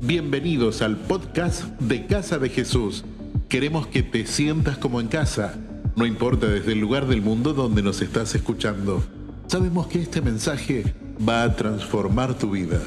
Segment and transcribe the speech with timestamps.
[0.00, 3.04] Bienvenidos al podcast de Casa de Jesús.
[3.48, 5.56] Queremos que te sientas como en casa,
[5.96, 9.02] no importa desde el lugar del mundo donde nos estás escuchando.
[9.48, 10.94] Sabemos que este mensaje
[11.28, 12.80] va a transformar tu vida.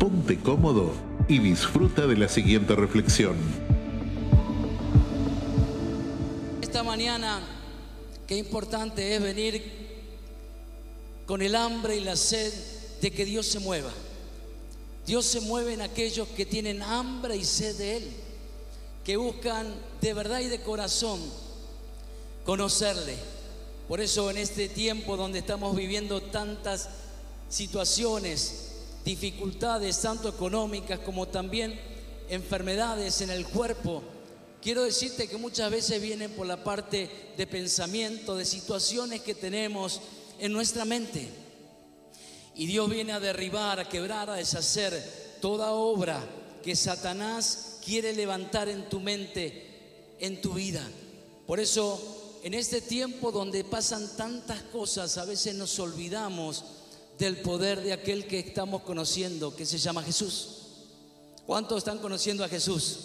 [0.00, 0.92] Ponte cómodo
[1.28, 3.36] y disfruta de la siguiente reflexión.
[6.60, 7.38] Esta mañana,
[8.26, 9.62] qué importante es venir
[11.24, 12.52] con el hambre y la sed
[13.00, 13.92] de que Dios se mueva.
[15.08, 18.10] Dios se mueve en aquellos que tienen hambre y sed de Él,
[19.02, 21.18] que buscan de verdad y de corazón
[22.44, 23.16] conocerle.
[23.88, 26.90] Por eso en este tiempo donde estamos viviendo tantas
[27.48, 28.72] situaciones,
[29.02, 31.80] dificultades, tanto económicas como también
[32.28, 34.02] enfermedades en el cuerpo,
[34.60, 40.02] quiero decirte que muchas veces vienen por la parte de pensamiento, de situaciones que tenemos
[40.38, 41.47] en nuestra mente.
[42.58, 46.20] Y Dios viene a derribar, a quebrar, a deshacer toda obra
[46.60, 50.82] que Satanás quiere levantar en tu mente, en tu vida.
[51.46, 56.64] Por eso, en este tiempo donde pasan tantas cosas, a veces nos olvidamos
[57.16, 60.56] del poder de aquel que estamos conociendo, que se llama Jesús.
[61.46, 62.98] ¿Cuántos están conociendo a Jesús?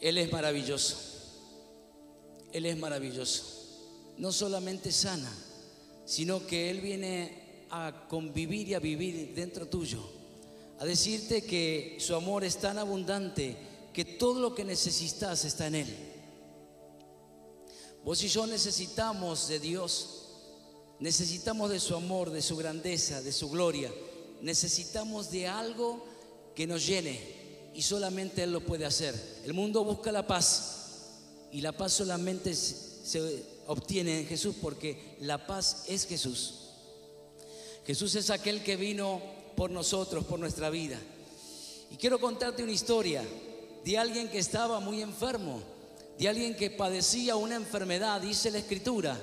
[0.00, 0.96] Él es maravilloso.
[2.50, 3.44] Él es maravilloso.
[4.16, 5.30] No solamente sana,
[6.06, 10.00] sino que Él viene a convivir y a vivir dentro tuyo,
[10.78, 13.56] a decirte que su amor es tan abundante
[13.92, 15.96] que todo lo que necesitas está en Él.
[18.04, 20.28] Vos y yo necesitamos de Dios,
[21.00, 23.92] necesitamos de su amor, de su grandeza, de su gloria,
[24.42, 26.04] necesitamos de algo
[26.54, 27.20] que nos llene
[27.74, 29.40] y solamente Él lo puede hacer.
[29.44, 31.10] El mundo busca la paz
[31.50, 36.54] y la paz solamente se obtiene en Jesús porque la paz es Jesús.
[37.86, 39.20] Jesús es aquel que vino
[39.56, 40.98] por nosotros, por nuestra vida.
[41.90, 43.24] Y quiero contarte una historia
[43.84, 45.62] de alguien que estaba muy enfermo,
[46.18, 49.16] de alguien que padecía una enfermedad, dice la escritura,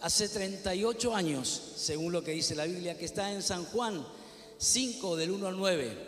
[0.00, 4.06] hace 38 años, según lo que dice la Biblia, que está en San Juan
[4.56, 6.06] 5 del 1 al 9.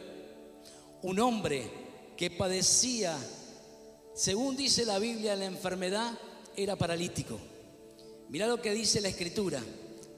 [1.02, 1.70] Un hombre
[2.16, 3.16] que padecía,
[4.14, 6.18] según dice la Biblia, la enfermedad
[6.56, 7.38] era paralítico.
[8.30, 9.60] Mira lo que dice la escritura.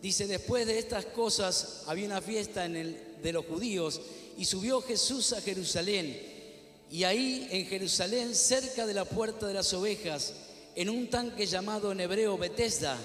[0.02, 4.02] Dice, después de estas cosas había una fiesta en el, de los judíos
[4.36, 6.20] y subió Jesús a Jerusalén.
[6.90, 10.34] Y ahí en Jerusalén, cerca de la puerta de las ovejas,
[10.74, 12.98] en un tanque llamado en hebreo Betesda,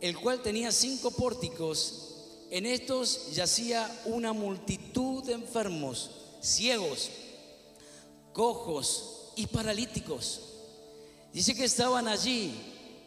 [0.00, 2.02] el cual tenía cinco pórticos,
[2.50, 7.10] en estos yacía una multitud de enfermos, ciegos,
[8.32, 10.42] cojos y paralíticos.
[11.32, 12.54] Dice que estaban allí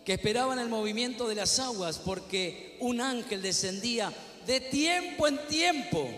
[0.10, 4.12] que esperaban el movimiento de las aguas porque un ángel descendía
[4.48, 6.10] de tiempo en tiempo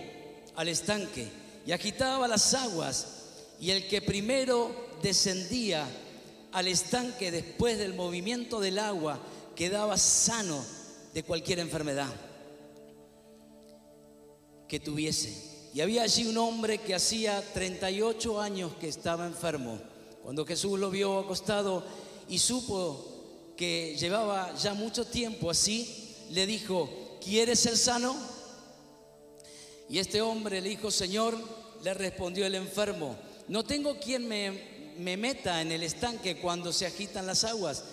[0.56, 1.28] al estanque
[1.66, 5.86] y agitaba las aguas y el que primero descendía
[6.54, 9.20] al estanque después del movimiento del agua
[9.58, 10.64] quedaba sano
[11.14, 12.14] de cualquier enfermedad
[14.70, 15.68] que tuviese.
[15.74, 19.78] Y había allí un hombre que hacía 38 años que estaba enfermo.
[20.24, 21.84] Cuando Jesús lo vio acostado
[22.30, 23.11] y supo
[23.62, 28.16] que llevaba ya mucho tiempo así, le dijo, ¿quieres ser sano?
[29.88, 31.38] Y este hombre le dijo, Señor,
[31.84, 33.16] le respondió el enfermo,
[33.50, 37.84] no tengo quien me, me meta en el estanque cuando se agitan las aguas.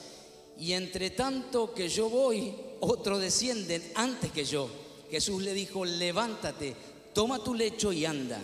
[0.58, 4.70] Y entre tanto que yo voy, otro descienden antes que yo.
[5.10, 6.74] Jesús le dijo, levántate,
[7.12, 8.40] toma tu lecho y anda.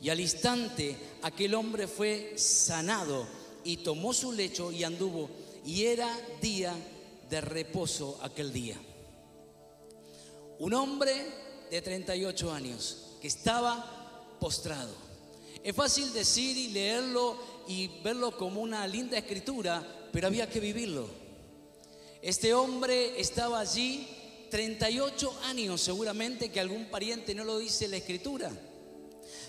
[0.00, 3.26] Y al instante aquel hombre fue sanado
[3.64, 6.08] y tomó su lecho y anduvo y era
[6.40, 6.74] día
[7.28, 8.76] de reposo aquel día.
[10.58, 11.12] Un hombre
[11.70, 14.94] de 38 años que estaba postrado.
[15.62, 17.36] Es fácil decir y leerlo
[17.68, 21.08] y verlo como una linda escritura, pero había que vivirlo.
[22.22, 24.06] Este hombre estaba allí
[24.50, 28.50] 38 años, seguramente que algún pariente no lo dice la escritura,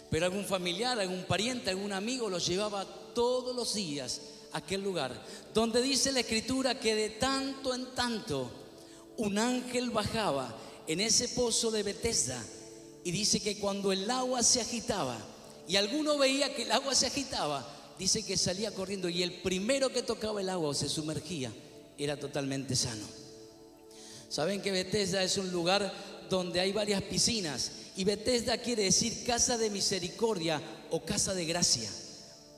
[0.10, 4.22] pero algún familiar, algún pariente, algún amigo lo llevaba todos los días
[4.54, 5.14] aquel lugar,
[5.54, 8.52] donde dice la escritura que de tanto en tanto
[9.18, 10.56] un ángel bajaba
[10.88, 12.44] en ese pozo de Bethesda
[13.04, 15.18] y dice que cuando el agua se agitaba
[15.68, 17.68] y alguno veía que el agua se agitaba,
[17.98, 21.52] dice que salía corriendo y el primero que tocaba el agua o se sumergía
[21.98, 23.06] era totalmente sano.
[24.30, 25.94] Saben que Bethesda es un lugar
[26.30, 31.90] donde hay varias piscinas y Bethesda quiere decir casa de misericordia o casa de gracia.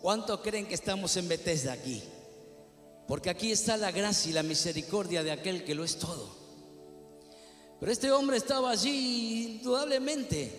[0.04, 2.04] ¿Cuántos creen que estamos en Bethesda aquí?
[3.08, 6.28] Porque aquí está la gracia y la misericordia de aquel que lo es todo.
[7.80, 10.52] Pero este hombre estaba allí indudablemente.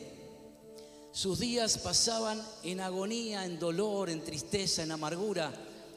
[1.13, 5.53] Sus días pasaban en agonía, en dolor, en tristeza, en amargura.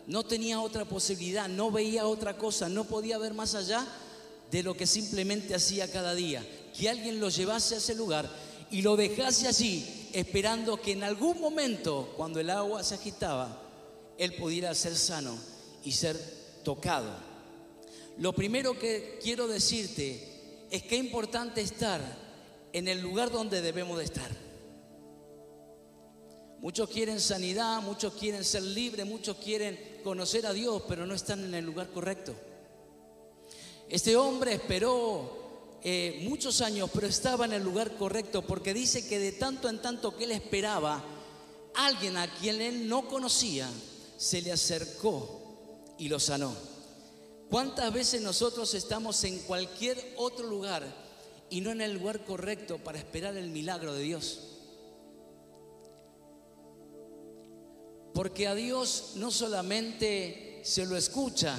[0.08, 3.88] No tenía otra posibilidad, no veía otra cosa, no podía ver más allá
[4.52, 6.46] de lo que simplemente hacía cada día.
[6.78, 8.30] Que alguien lo llevase a ese lugar
[8.70, 13.62] y lo dejase allí, esperando que en algún momento, cuando el agua se agitaba,
[14.18, 15.38] él pudiera ser sano
[15.84, 16.18] y ser
[16.64, 17.12] tocado.
[18.18, 22.02] Lo primero que quiero decirte es que es importante estar
[22.74, 24.30] en el lugar donde debemos de estar.
[26.60, 31.44] Muchos quieren sanidad, muchos quieren ser libres, muchos quieren conocer a Dios, pero no están
[31.44, 32.34] en el lugar correcto.
[33.88, 35.37] Este hombre esperó
[35.84, 39.82] eh, muchos años, pero estaba en el lugar correcto, porque dice que de tanto en
[39.82, 41.04] tanto que él esperaba,
[41.76, 43.70] alguien a quien él no conocía
[44.18, 46.54] se le acercó y lo sanó.
[47.50, 50.84] ¿Cuántas veces nosotros estamos en cualquier otro lugar
[51.50, 54.40] y no en el lugar correcto para esperar el milagro de Dios?
[58.14, 61.58] Porque a Dios no solamente se lo escucha,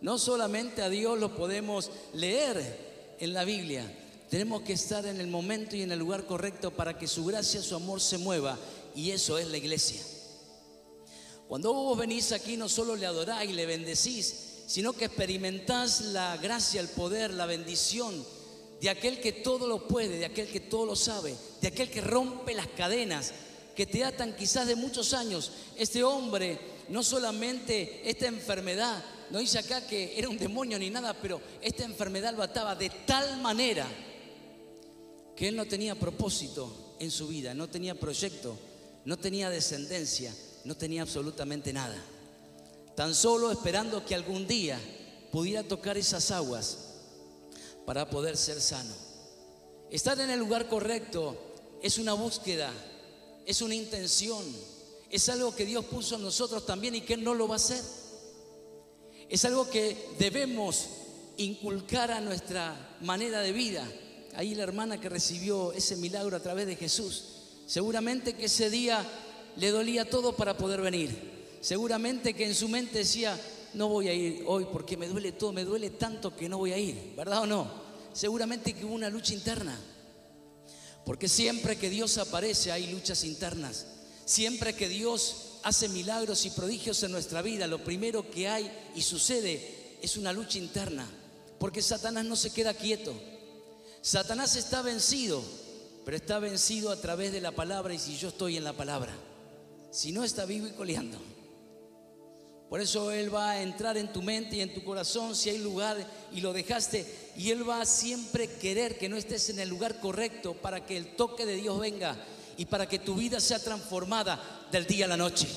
[0.00, 2.85] no solamente a Dios lo podemos leer
[3.18, 3.90] en la Biblia,
[4.28, 7.62] tenemos que estar en el momento y en el lugar correcto para que su gracia,
[7.62, 8.58] su amor se mueva
[8.94, 10.02] y eso es la iglesia.
[11.48, 16.36] Cuando vos venís aquí no solo le adoráis y le bendecís, sino que experimentás la
[16.38, 18.24] gracia, el poder, la bendición
[18.80, 22.00] de aquel que todo lo puede, de aquel que todo lo sabe, de aquel que
[22.00, 23.32] rompe las cadenas
[23.76, 25.52] que te atan quizás de muchos años.
[25.76, 26.58] Este hombre,
[26.88, 31.84] no solamente esta enfermedad, no dice acá que era un demonio ni nada, pero esta
[31.84, 33.86] enfermedad lo ataba de tal manera
[35.34, 38.56] que él no tenía propósito en su vida, no tenía proyecto,
[39.04, 40.34] no tenía descendencia
[40.66, 41.96] no tenía absolutamente nada.
[42.96, 44.80] Tan solo esperando que algún día
[45.30, 46.78] pudiera tocar esas aguas
[47.86, 48.92] para poder ser sano.
[49.90, 51.36] Estar en el lugar correcto
[51.82, 52.72] es una búsqueda,
[53.46, 54.44] es una intención,
[55.08, 57.56] es algo que Dios puso en nosotros también y que Él no lo va a
[57.56, 57.82] hacer.
[59.28, 60.86] Es algo que debemos
[61.36, 63.86] inculcar a nuestra manera de vida.
[64.34, 67.24] Ahí la hermana que recibió ese milagro a través de Jesús,
[67.66, 69.04] seguramente que ese día
[69.56, 71.36] le dolía todo para poder venir.
[71.60, 73.38] Seguramente que en su mente decía,
[73.74, 76.72] no voy a ir hoy porque me duele todo, me duele tanto que no voy
[76.72, 77.70] a ir, ¿verdad o no?
[78.12, 79.78] Seguramente que hubo una lucha interna.
[81.04, 83.86] Porque siempre que Dios aparece hay luchas internas.
[84.24, 89.02] Siempre que Dios hace milagros y prodigios en nuestra vida, lo primero que hay y
[89.02, 91.04] sucede es una lucha interna.
[91.58, 93.12] Porque Satanás no se queda quieto.
[94.00, 95.42] Satanás está vencido,
[96.04, 99.12] pero está vencido a través de la palabra y si yo estoy en la palabra
[99.90, 101.18] si no está vivo y coleando.
[102.68, 105.58] Por eso Él va a entrar en tu mente y en tu corazón si hay
[105.58, 105.96] lugar
[106.32, 107.32] y lo dejaste.
[107.36, 110.96] Y Él va a siempre querer que no estés en el lugar correcto para que
[110.96, 112.16] el toque de Dios venga
[112.56, 115.48] y para que tu vida sea transformada del día a la noche.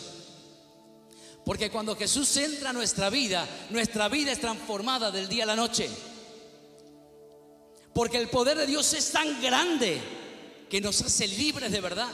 [1.45, 5.56] Porque cuando Jesús entra a nuestra vida, nuestra vida es transformada del día a la
[5.56, 5.89] noche.
[7.94, 10.00] Porque el poder de Dios es tan grande
[10.69, 12.11] que nos hace libres de verdad.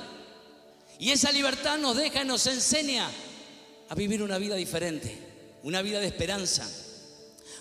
[1.00, 3.10] Y esa libertad nos deja y nos enseña
[3.90, 5.18] a vivir una vida diferente,
[5.64, 6.68] una vida de esperanza,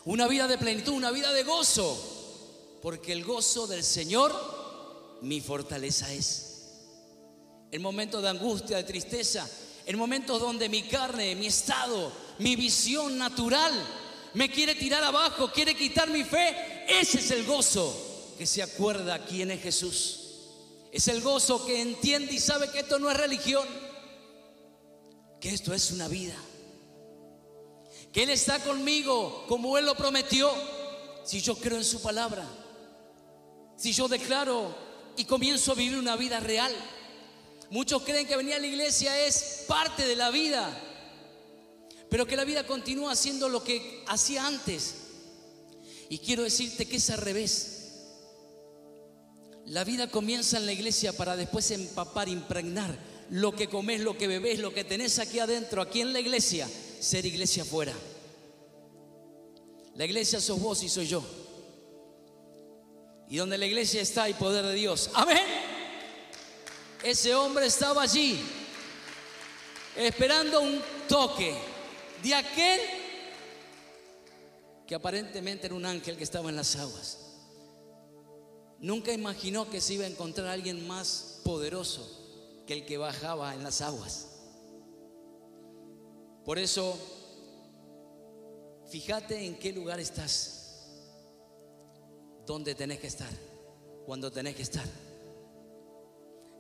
[0.04, 4.32] una vida de plenitud, una vida de gozo, porque el gozo del Señor
[5.22, 6.44] mi fortaleza es.
[7.74, 9.50] En momentos de angustia, de tristeza,
[9.84, 13.72] en momentos donde mi carne, mi estado, mi visión natural
[14.34, 19.24] me quiere tirar abajo, quiere quitar mi fe, ese es el gozo que se acuerda
[19.24, 20.20] quién es Jesús.
[20.93, 23.66] Es el gozo que entiende y sabe que esto no es religión,
[25.40, 26.36] que esto es una vida.
[28.12, 30.48] Que Él está conmigo como Él lo prometió,
[31.24, 32.46] si yo creo en su palabra.
[33.76, 34.72] Si yo declaro
[35.16, 36.72] y comienzo a vivir una vida real.
[37.70, 40.70] Muchos creen que venir a la iglesia es parte de la vida,
[42.10, 44.94] pero que la vida continúa haciendo lo que hacía antes.
[46.08, 47.70] Y quiero decirte que es al revés.
[49.66, 52.96] La vida comienza en la iglesia para después empapar, impregnar
[53.30, 56.68] lo que comes, lo que bebés, lo que tenés aquí adentro, aquí en la iglesia,
[57.00, 57.94] ser iglesia afuera.
[59.96, 61.24] La iglesia sos vos y soy yo.
[63.28, 65.10] Y donde la iglesia está hay poder de Dios.
[65.14, 65.54] Amén.
[67.05, 68.41] Ese hombre estaba allí
[69.94, 71.55] esperando un toque
[72.23, 72.81] de aquel
[74.87, 77.19] que aparentemente era un ángel que estaba en las aguas.
[78.79, 82.08] Nunca imaginó que se iba a encontrar alguien más poderoso
[82.67, 84.29] que el que bajaba en las aguas.
[86.43, 86.99] Por eso,
[88.91, 90.89] fíjate en qué lugar estás,
[92.46, 93.31] dónde tenés que estar,
[94.06, 94.87] cuando tenés que estar.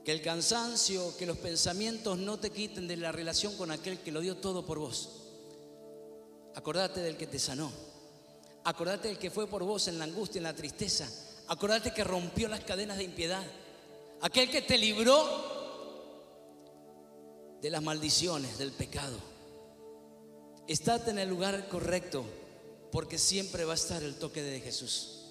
[0.04, 4.12] Que el cansancio, que los pensamientos no te quiten de la relación con aquel que
[4.12, 5.08] lo dio todo por vos.
[6.54, 7.72] Acordate del que te sanó.
[8.64, 11.08] Acordate del que fue por vos en la angustia, en la tristeza.
[11.48, 13.44] Acordate que rompió las cadenas de impiedad.
[14.20, 15.54] Aquel que te libró
[17.60, 19.16] de las maldiciones, del pecado.
[20.66, 22.24] Estate en el lugar correcto
[22.90, 25.22] porque siempre va a estar el toque de Jesús.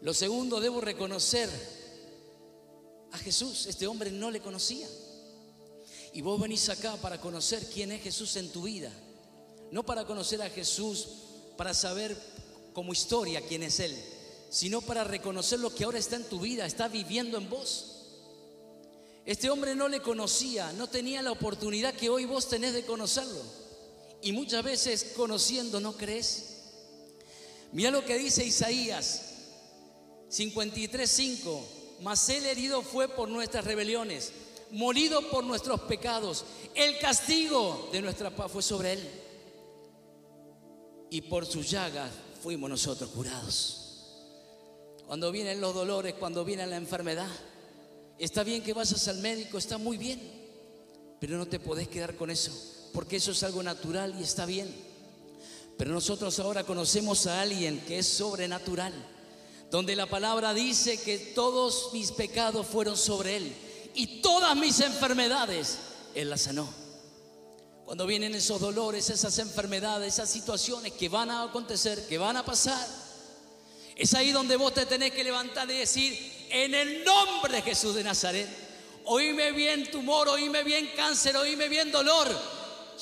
[0.00, 1.48] Lo segundo, debo reconocer
[3.12, 3.66] a Jesús.
[3.66, 4.86] Este hombre no le conocía.
[6.12, 8.90] Y vos venís acá para conocer quién es Jesús en tu vida.
[9.70, 11.08] No para conocer a Jesús,
[11.56, 12.16] para saber
[12.72, 13.94] como historia quién es Él,
[14.50, 17.96] sino para reconocer lo que ahora está en tu vida, está viviendo en vos.
[19.26, 23.42] Este hombre no le conocía, no tenía la oportunidad que hoy vos tenés de conocerlo.
[24.22, 26.44] Y muchas veces conociendo no crees.
[27.72, 29.22] Mira lo que dice Isaías
[30.30, 31.77] 53:5.
[32.00, 34.32] Mas él herido fue por nuestras rebeliones,
[34.70, 36.44] molido por nuestros pecados.
[36.74, 39.10] El castigo de nuestra paz fue sobre él.
[41.10, 42.10] Y por sus llagas
[42.42, 43.84] fuimos nosotros curados.
[45.06, 47.28] Cuando vienen los dolores, cuando viene la enfermedad,
[48.18, 50.20] Está bien que vayas al médico, está muy bien,
[51.20, 52.50] pero no te podés quedar con eso,
[52.92, 54.68] porque eso es algo natural y está bien.
[55.76, 58.92] Pero nosotros ahora conocemos a alguien que es sobrenatural,
[59.70, 63.54] donde la palabra dice que todos mis pecados fueron sobre él
[63.94, 65.78] y todas mis enfermedades
[66.14, 66.68] él las sanó.
[67.84, 72.44] Cuando vienen esos dolores, esas enfermedades, esas situaciones que van a acontecer, que van a
[72.44, 72.86] pasar,
[73.96, 77.94] es ahí donde vos te tenés que levantar y decir, en el nombre de Jesús
[77.94, 78.48] de Nazaret.
[79.04, 82.28] Oíme bien tumor, oíme bien cáncer, oíme bien dolor.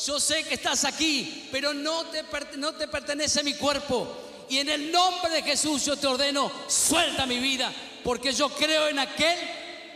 [0.07, 2.25] Yo sé que estás aquí, pero no te,
[2.57, 4.07] no te pertenece mi cuerpo.
[4.49, 7.73] Y en el nombre de Jesús yo te ordeno, suelta mi vida,
[8.05, 9.39] porque yo creo en aquel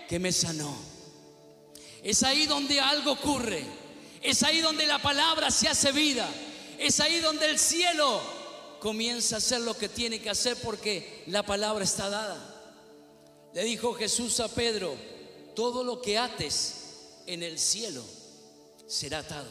[0.08, 0.76] que me sanó.
[2.02, 3.64] Es ahí donde algo ocurre.
[4.22, 6.28] Es ahí donde la palabra se hace vida.
[6.78, 8.20] Es ahí donde el cielo
[8.80, 12.50] comienza a hacer lo que tiene que hacer porque la palabra está dada.
[13.54, 14.94] Le dijo Jesús a Pedro,
[15.54, 16.74] todo lo que ates
[17.26, 18.02] en el cielo
[18.86, 19.50] será atado.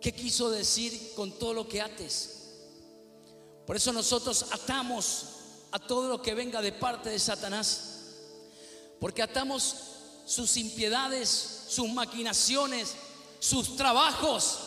[0.00, 2.37] ¿Qué quiso decir con todo lo que ates?
[3.68, 5.24] Por eso nosotros atamos
[5.72, 8.14] a todo lo que venga de parte de Satanás.
[8.98, 9.76] Porque atamos
[10.24, 12.94] sus impiedades, sus maquinaciones,
[13.40, 14.60] sus trabajos.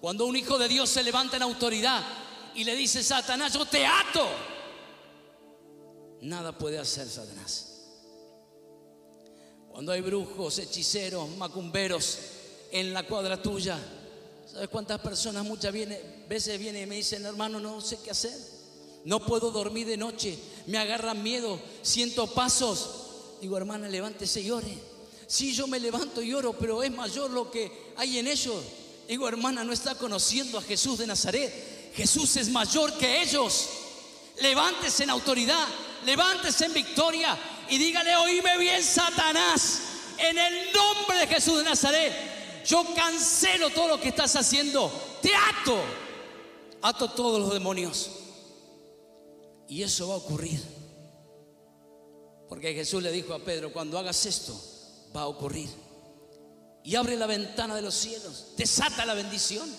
[0.00, 2.00] Cuando un hijo de Dios se levanta en autoridad
[2.54, 4.28] y le dice, Satanás, yo te ato
[6.20, 7.68] nada puede hacer Satanás.
[9.72, 12.18] Cuando hay brujos, hechiceros, macumberos
[12.70, 13.76] en la cuadra tuya,
[14.52, 18.36] ¿sabes cuántas personas muchas veces vienen y me dicen, hermano, no sé qué hacer?
[19.04, 22.90] No puedo dormir de noche, me agarran miedo, siento pasos.
[23.40, 24.78] Digo, hermana, levántese y ore.
[25.26, 28.62] Sí, yo me levanto y oro, pero es mayor lo que hay en ellos.
[29.08, 31.92] Digo, hermana, no está conociendo a Jesús de Nazaret.
[31.94, 33.68] Jesús es mayor que ellos.
[34.40, 35.66] Levántese en autoridad,
[36.04, 37.36] levántese en victoria
[37.68, 39.80] y dígale, oíme bien, Satanás,
[40.18, 42.12] en el nombre de Jesús de Nazaret,
[42.64, 44.90] yo cancelo todo lo que estás haciendo,
[45.20, 45.76] te ato,
[46.82, 48.10] ato todos los demonios.
[49.68, 50.60] Y eso va a ocurrir.
[52.48, 54.54] Porque Jesús le dijo a Pedro, cuando hagas esto,
[55.16, 55.68] va a ocurrir.
[56.84, 59.70] Y abre la ventana de los cielos, desata la bendición.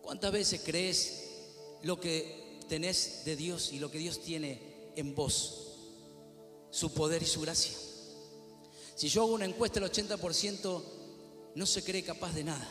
[0.00, 1.24] ¿Cuántas veces crees
[1.82, 5.64] lo que tenés de Dios y lo que Dios tiene en vos
[6.70, 7.72] su poder y su gracia.
[8.96, 10.82] Si yo hago una encuesta, el 80%
[11.54, 12.68] no se cree capaz de nada.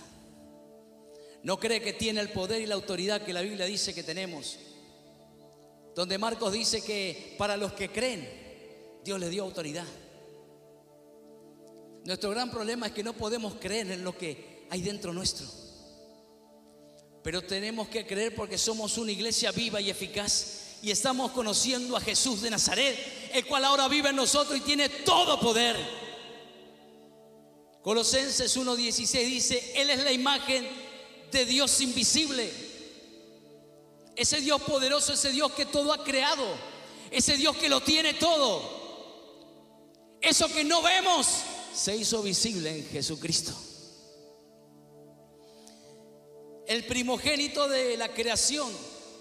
[1.43, 4.57] No cree que tiene el poder y la autoridad que la Biblia dice que tenemos.
[5.95, 8.27] Donde Marcos dice que para los que creen,
[9.03, 9.85] Dios les dio autoridad.
[12.05, 15.45] Nuestro gran problema es que no podemos creer en lo que hay dentro nuestro.
[17.23, 22.01] Pero tenemos que creer porque somos una iglesia viva y eficaz y estamos conociendo a
[22.01, 22.97] Jesús de Nazaret,
[23.33, 26.02] el cual ahora vive en nosotros y tiene todo poder.
[27.83, 30.65] Colosenses 1.16 dice, Él es la imagen
[31.31, 32.49] de Dios invisible.
[34.15, 36.45] Ese Dios poderoso, ese Dios que todo ha creado,
[37.11, 38.81] ese Dios que lo tiene todo.
[40.21, 41.27] Eso que no vemos
[41.75, 43.53] se hizo visible en Jesucristo.
[46.65, 48.71] El primogénito de la creación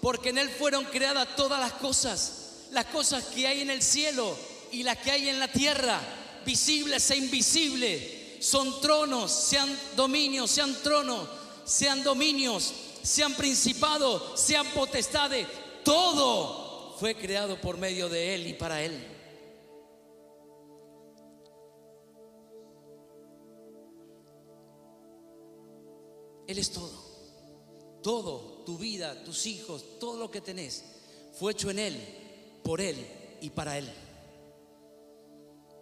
[0.03, 4.37] porque en Él fueron creadas todas las cosas, las cosas que hay en el cielo
[4.71, 5.99] y las que hay en la tierra,
[6.45, 8.12] visibles e invisibles,
[8.43, 11.29] son tronos, sean dominios, sean tronos,
[11.63, 15.47] sean dominios, sean principados, sean potestades.
[15.85, 19.01] Todo fue creado por medio de Él y para Él.
[26.45, 27.01] Él es todo.
[28.03, 30.83] Todo, tu vida, tus hijos, todo lo que tenés,
[31.31, 31.97] fue hecho en Él,
[32.61, 32.97] por Él
[33.39, 33.89] y para Él.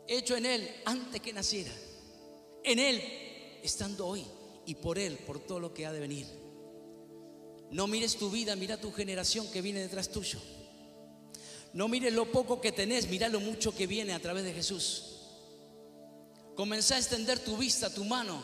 [0.08, 1.72] Hecho en Él antes que naciera.
[2.64, 3.02] En Él,
[3.64, 4.26] estando hoy
[4.66, 6.28] y por Él, por todo lo que ha de venir.
[7.72, 10.40] No mires tu vida, mira tu generación que viene detrás tuyo.
[11.74, 15.04] No mires lo poco que tenés, mira lo mucho que viene a través de Jesús.
[16.56, 18.44] Comenzá a extender tu vista, tu mano.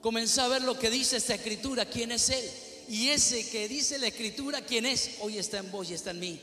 [0.00, 2.50] Comenzá a ver lo que dice esta escritura, quién es Él.
[2.88, 6.20] Y ese que dice la escritura, quién es, hoy está en vos y está en
[6.20, 6.40] mí.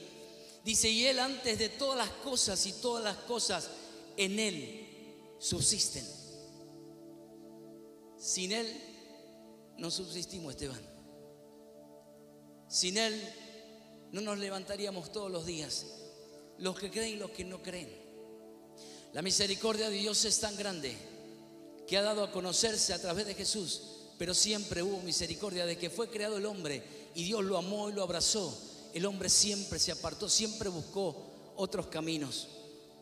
[0.66, 3.70] Dice, y Él antes de todas las cosas y todas las cosas
[4.18, 6.21] en Él subsisten.
[8.22, 8.68] Sin Él
[9.78, 10.80] no subsistimos, Esteban.
[12.68, 13.20] Sin Él
[14.12, 15.88] no nos levantaríamos todos los días,
[16.60, 17.90] los que creen y los que no creen.
[19.14, 20.96] La misericordia de Dios es tan grande
[21.88, 23.82] que ha dado a conocerse a través de Jesús,
[24.20, 26.84] pero siempre hubo misericordia de que fue creado el hombre
[27.16, 28.56] y Dios lo amó y lo abrazó.
[28.94, 32.50] El hombre siempre se apartó, siempre buscó otros caminos,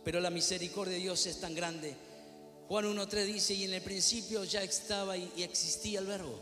[0.05, 1.93] pero la misericordia de Dios es tan grande.
[2.69, 6.39] Juan 1.3 dice, y en el principio ya estaba y existía el verbo.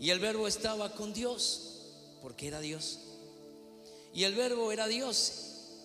[0.00, 1.84] Y el verbo estaba con Dios,
[2.20, 2.98] porque era Dios.
[4.12, 5.34] Y el verbo era Dios.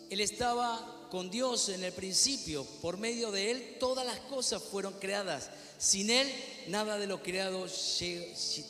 [0.10, 4.94] Él estaba con Dios en el principio, por medio de Él todas las cosas fueron
[4.94, 5.51] creadas.
[5.77, 6.27] Sin Él
[6.68, 7.68] nada de lo creado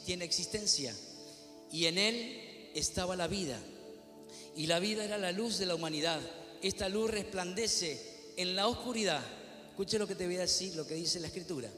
[0.05, 0.93] tiene existencia.
[1.71, 3.57] Y en Él estaba la vida.
[4.57, 6.19] Y la vida era la luz de la humanidad.
[6.61, 9.23] Esta luz resplandece en la oscuridad.
[9.77, 11.69] Escuche lo que te voy a decir, lo que dice la Escritura.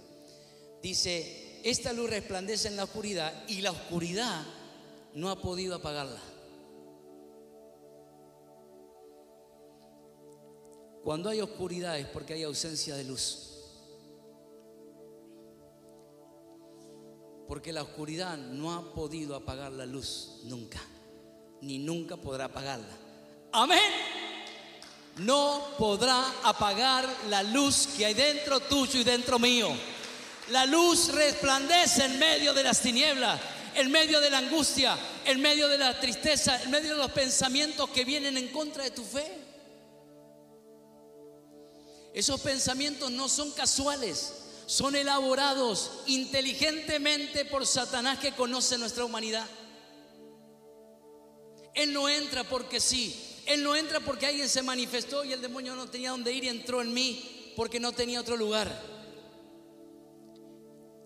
[0.82, 4.42] Dice, esta luz resplandece en la oscuridad y la oscuridad
[5.16, 6.22] no ha podido apagarla.
[11.04, 13.66] Cuando hay oscuridad es porque hay ausencia de luz.
[17.50, 20.80] Porque la oscuridad no ha podido apagar la luz nunca,
[21.60, 22.98] ni nunca podrá apagarla.
[23.52, 24.19] Amén.
[25.20, 29.70] No podrá apagar la luz que hay dentro tuyo y dentro mío.
[30.50, 33.40] La luz resplandece en medio de las tinieblas,
[33.76, 37.90] en medio de la angustia, en medio de la tristeza, en medio de los pensamientos
[37.90, 39.26] que vienen en contra de tu fe.
[42.14, 44.34] Esos pensamientos no son casuales,
[44.66, 49.46] son elaborados inteligentemente por Satanás que conoce nuestra humanidad.
[51.76, 55.76] Él no entra porque sí, Él no entra porque alguien se manifestó y el demonio
[55.76, 58.70] no tenía dónde ir y entró en mí porque no tenía otro lugar.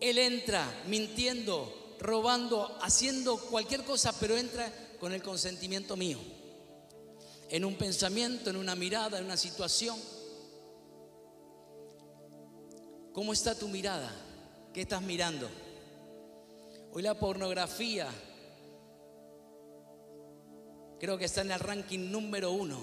[0.01, 6.19] Él entra mintiendo, robando, haciendo cualquier cosa, pero entra con el consentimiento mío.
[7.47, 9.97] En un pensamiento, en una mirada, en una situación.
[13.13, 14.13] ¿Cómo está tu mirada?
[14.73, 15.49] ¿Qué estás mirando?
[16.91, 18.09] Hoy la pornografía
[21.03, 22.81] creo que está en el ranking número uno,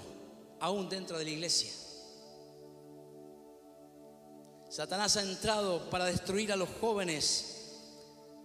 [0.61, 1.70] aún dentro de la iglesia.
[4.68, 7.78] Satanás ha entrado para destruir a los jóvenes,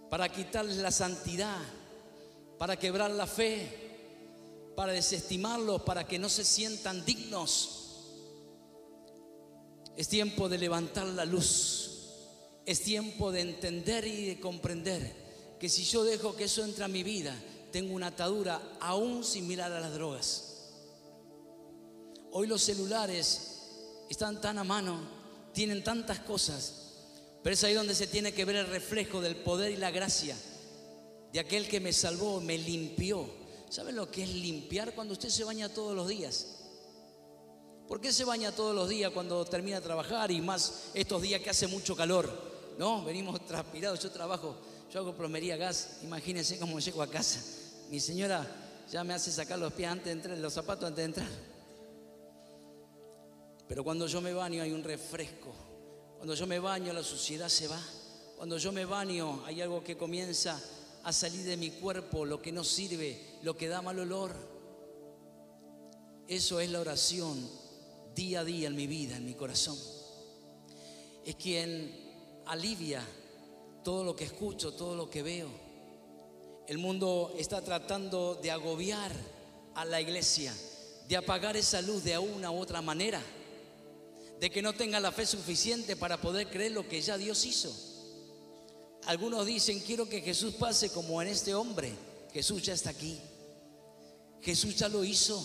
[0.08, 1.58] para quitarles la santidad,
[2.56, 7.76] para quebrar la fe, para desestimarlos, para que no se sientan dignos
[9.94, 11.90] es tiempo de levantar la luz.
[12.64, 16.88] Es tiempo de entender y de comprender que si yo dejo que eso entre a
[16.88, 17.34] mi vida,
[17.72, 20.70] tengo una atadura aún similar a las drogas.
[22.32, 23.62] Hoy los celulares
[24.10, 25.00] están tan a mano,
[25.52, 26.92] tienen tantas cosas,
[27.42, 30.36] pero es ahí donde se tiene que ver el reflejo del poder y la gracia
[31.32, 33.28] de aquel que me salvó, me limpió.
[33.68, 36.46] ¿Saben lo que es limpiar cuando usted se baña todos los días?
[37.86, 41.40] ¿Por qué se baña todos los días cuando termina de trabajar y más estos días
[41.40, 42.30] que hace mucho calor?
[42.78, 44.56] No, venimos transpirados, yo trabajo,
[44.92, 47.40] yo hago plomería gas, imagínense cómo llego a casa.
[47.90, 48.46] Mi señora
[48.90, 51.28] ya me hace sacar los pies antes de entrar, los zapatos antes de entrar.
[53.68, 55.52] Pero cuando yo me baño hay un refresco.
[56.16, 57.80] Cuando yo me baño la suciedad se va.
[58.36, 60.60] Cuando yo me baño hay algo que comienza
[61.02, 64.34] a salir de mi cuerpo, lo que no sirve, lo que da mal olor.
[66.28, 67.48] Eso es la oración
[68.14, 69.76] día a día en mi vida, en mi corazón.
[71.24, 73.02] Es quien alivia
[73.86, 75.48] todo lo que escucho, todo lo que veo.
[76.66, 79.12] El mundo está tratando de agobiar
[79.76, 80.52] a la iglesia,
[81.06, 83.22] de apagar esa luz de una u otra manera,
[84.40, 87.72] de que no tenga la fe suficiente para poder creer lo que ya Dios hizo.
[89.04, 91.92] Algunos dicen, quiero que Jesús pase como en este hombre.
[92.32, 93.20] Jesús ya está aquí.
[94.42, 95.40] Jesús ya lo hizo.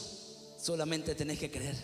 [0.59, 1.75] Solamente tenés que creer.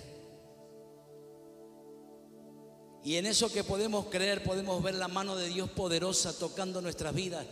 [3.07, 7.15] Y en eso que podemos creer, podemos ver la mano de Dios poderosa tocando nuestras
[7.15, 7.45] vidas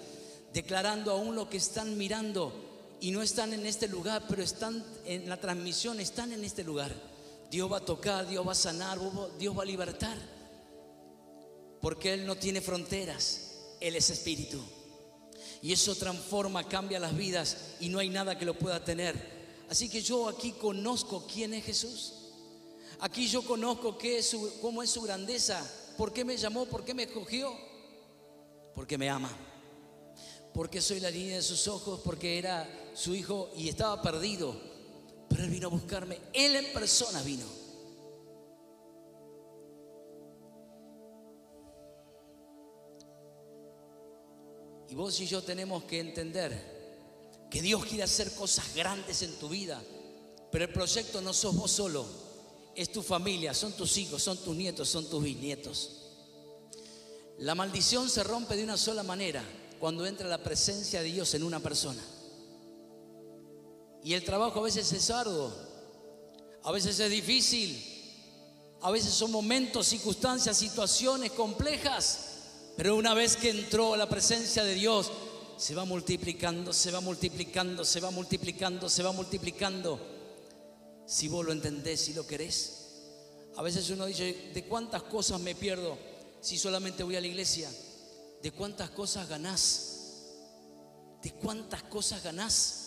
[0.54, 2.52] declarando aún lo que están mirando
[3.00, 6.94] y no están en este lugar, pero están en la transmisión, están en este lugar.
[7.50, 9.00] Dios va a tocar, Dios va a sanar,
[9.40, 10.18] Dios va a libertar.
[11.80, 14.62] Porque Él no tiene fronteras, Él es espíritu.
[15.62, 19.16] Y eso transforma, cambia las vidas y no hay nada que lo pueda tener.
[19.70, 22.25] Así que yo aquí conozco quién es Jesús.
[23.00, 25.64] Aquí yo conozco qué es su, cómo es su grandeza,
[25.98, 27.52] por qué me llamó, por qué me escogió,
[28.74, 29.32] porque me ama,
[30.54, 34.56] porque soy la línea de sus ojos, porque era su hijo y estaba perdido,
[35.30, 37.46] pero él vino a buscarme, él en persona vino.
[44.88, 46.76] Y vos y yo tenemos que entender
[47.50, 49.82] que Dios quiere hacer cosas grandes en tu vida,
[50.52, 52.25] pero el proyecto no sos vos solo,
[52.76, 55.92] es tu familia, son tus hijos, son tus nietos, son tus bisnietos.
[57.40, 59.44] La maldición se rompe de una sola manera,
[59.80, 62.02] cuando entra la presencia de Dios en una persona.
[64.04, 65.52] Y el trabajo a veces es arduo,
[66.64, 67.82] a veces es difícil,
[68.82, 72.20] a veces son momentos, circunstancias, situaciones complejas,
[72.78, 75.12] pero una vez que entró la presencia de Dios,
[75.58, 80.15] se va multiplicando, se va multiplicando, se va multiplicando, se va multiplicando.
[81.06, 82.86] Si vos lo entendés, si lo querés.
[83.58, 85.98] A veces uno dice, ¿de cuántas cosas me pierdo
[86.42, 87.70] si solamente voy a la iglesia?
[88.42, 89.96] ¿De cuántas cosas ganás?
[91.22, 92.82] ¿De cuántas cosas ganás?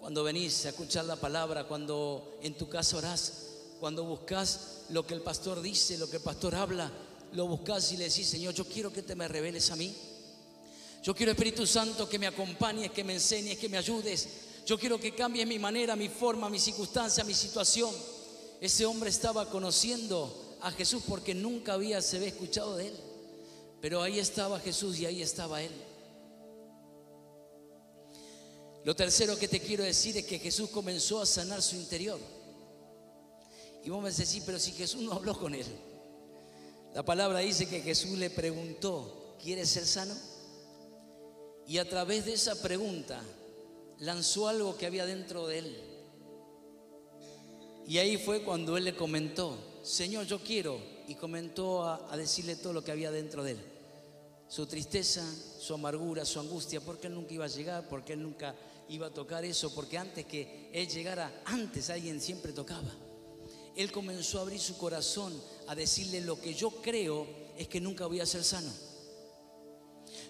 [0.00, 3.32] Cuando venís a escuchar la palabra, cuando en tu casa orás,
[3.78, 6.90] cuando buscas lo que el pastor dice, lo que el pastor habla,
[7.32, 9.94] lo buscas y le decís, Señor, yo quiero que te me reveles a mí.
[11.02, 14.28] Yo quiero Espíritu Santo que me acompañes, que me enseñes, que me ayudes.
[14.64, 17.92] Yo quiero que cambies mi manera, mi forma, mi circunstancia, mi situación.
[18.60, 22.96] Ese hombre estaba conociendo a Jesús porque nunca había se había escuchado de él.
[23.80, 25.72] Pero ahí estaba Jesús y ahí estaba él.
[28.84, 32.18] Lo tercero que te quiero decir es que Jesús comenzó a sanar su interior.
[33.84, 35.66] Y vos me decís, pero si Jesús no habló con él.
[36.94, 40.14] La palabra dice que Jesús le preguntó, ¿quieres ser sano?
[41.66, 43.22] Y a través de esa pregunta
[44.02, 45.76] lanzó algo que había dentro de él.
[47.86, 50.78] Y ahí fue cuando él le comentó, Señor, yo quiero.
[51.08, 53.58] Y comentó a, decirle todo lo que había dentro de él.
[54.48, 55.24] Su tristeza,
[55.58, 58.54] su amargura, su angustia, porque él nunca iba a llegar, porque él nunca
[58.88, 62.90] iba a tocar eso, porque antes que él llegara, antes alguien siempre tocaba.
[63.76, 65.32] Él comenzó a abrir su corazón
[65.66, 68.70] a decirle lo que yo creo es que nunca voy a ser sano.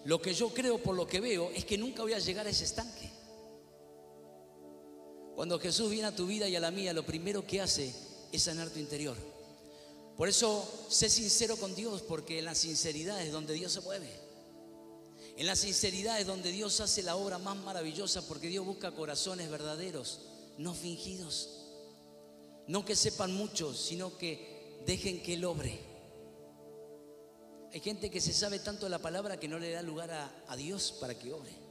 [0.04, 2.50] Lo que yo creo por lo que veo es que nunca voy a llegar a
[2.50, 3.11] ese estanque.
[5.34, 7.92] Cuando Jesús viene a tu vida y a la mía, lo primero que hace
[8.30, 9.16] es sanar tu interior.
[10.16, 14.08] Por eso, sé sincero con Dios, porque en la sinceridad es donde Dios se mueve.
[15.36, 19.50] En la sinceridad es donde Dios hace la obra más maravillosa, porque Dios busca corazones
[19.50, 20.20] verdaderos,
[20.58, 21.48] no fingidos.
[22.66, 25.80] No que sepan mucho, sino que dejen que Él obre.
[27.72, 30.44] Hay gente que se sabe tanto de la palabra que no le da lugar a,
[30.46, 31.61] a Dios para que obre.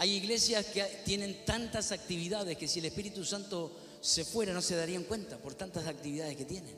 [0.00, 4.74] Hay iglesias que tienen tantas actividades que si el Espíritu Santo se fuera no se
[4.74, 6.74] darían cuenta por tantas actividades que tienen.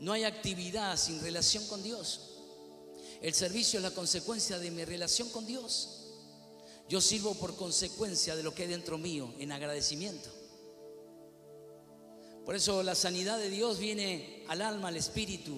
[0.00, 2.40] No hay actividad sin relación con Dios.
[3.22, 6.08] El servicio es la consecuencia de mi relación con Dios.
[6.88, 10.28] Yo sirvo por consecuencia de lo que hay dentro mío, en agradecimiento.
[12.44, 15.54] Por eso la sanidad de Dios viene al alma, al espíritu,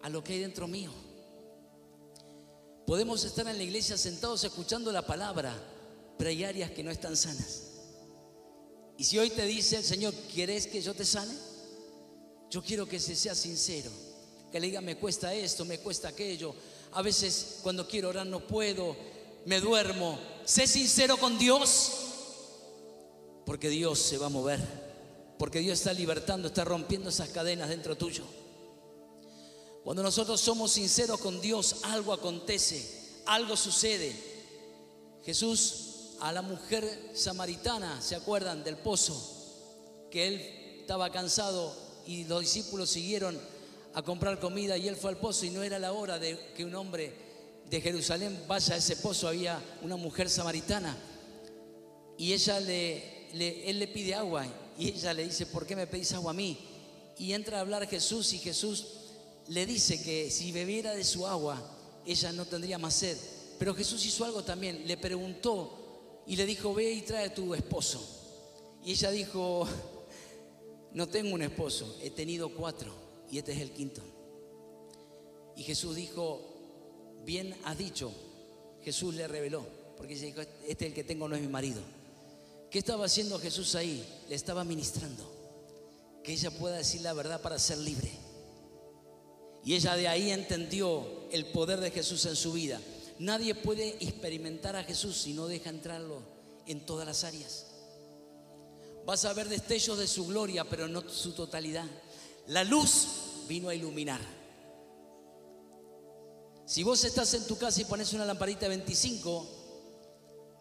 [0.00, 1.05] a lo que hay dentro mío.
[2.86, 5.52] Podemos estar en la iglesia sentados escuchando la palabra,
[6.16, 7.62] pero hay áreas que no están sanas.
[8.96, 11.34] Y si hoy te dice el Señor, ¿quieres que yo te sane?
[12.48, 13.90] Yo quiero que se sea sincero,
[14.52, 16.54] que le diga, me cuesta esto, me cuesta aquello.
[16.92, 18.96] A veces cuando quiero orar no puedo,
[19.46, 20.18] me duermo.
[20.44, 21.90] Sé sincero con Dios
[23.44, 24.60] porque Dios se va a mover,
[25.38, 28.24] porque Dios está libertando, está rompiendo esas cadenas dentro tuyo.
[29.86, 34.12] Cuando nosotros somos sinceros con Dios, algo acontece, algo sucede.
[35.24, 39.14] Jesús a la mujer samaritana, ¿se acuerdan del pozo?
[40.10, 41.72] Que él estaba cansado
[42.04, 43.38] y los discípulos siguieron
[43.94, 46.64] a comprar comida y él fue al pozo y no era la hora de que
[46.64, 47.14] un hombre
[47.70, 50.96] de Jerusalén vaya a ese pozo, había una mujer samaritana
[52.18, 56.12] y ella le, él le pide agua y ella le dice, ¿por qué me pedís
[56.12, 56.58] agua a mí?
[57.18, 59.05] Y entra a hablar Jesús y Jesús
[59.48, 61.60] le dice que si bebiera de su agua,
[62.04, 63.16] ella no tendría más sed.
[63.58, 67.54] Pero Jesús hizo algo también, le preguntó y le dijo, ve y trae a tu
[67.54, 68.00] esposo.
[68.84, 69.66] Y ella dijo,
[70.92, 72.92] no tengo un esposo, he tenido cuatro
[73.30, 74.02] y este es el quinto.
[75.56, 76.40] Y Jesús dijo,
[77.24, 78.12] bien has dicho.
[78.82, 81.80] Jesús le reveló, porque dijo, este el que tengo no es mi marido.
[82.70, 84.04] ¿Qué estaba haciendo Jesús ahí?
[84.28, 85.32] Le estaba ministrando.
[86.22, 88.12] Que ella pueda decir la verdad para ser libre.
[89.66, 92.80] Y ella de ahí entendió el poder de Jesús en su vida.
[93.18, 96.22] Nadie puede experimentar a Jesús si no deja entrarlo
[96.68, 97.66] en todas las áreas.
[99.04, 101.84] Vas a ver destellos de su gloria, pero no su totalidad.
[102.46, 103.08] La luz
[103.48, 104.20] vino a iluminar.
[106.64, 109.48] Si vos estás en tu casa y pones una lamparita 25,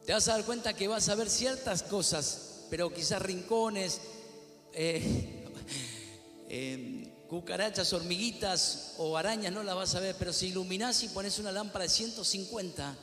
[0.04, 4.02] te vas a dar cuenta que vas a ver ciertas cosas, pero quizás rincones,
[4.74, 5.46] eh,
[6.50, 6.94] em,
[7.29, 11.51] cucarachas, hormiguitas o arañas no las vas a ver, pero si iluminás y pones una
[11.51, 12.95] lámpara de 150,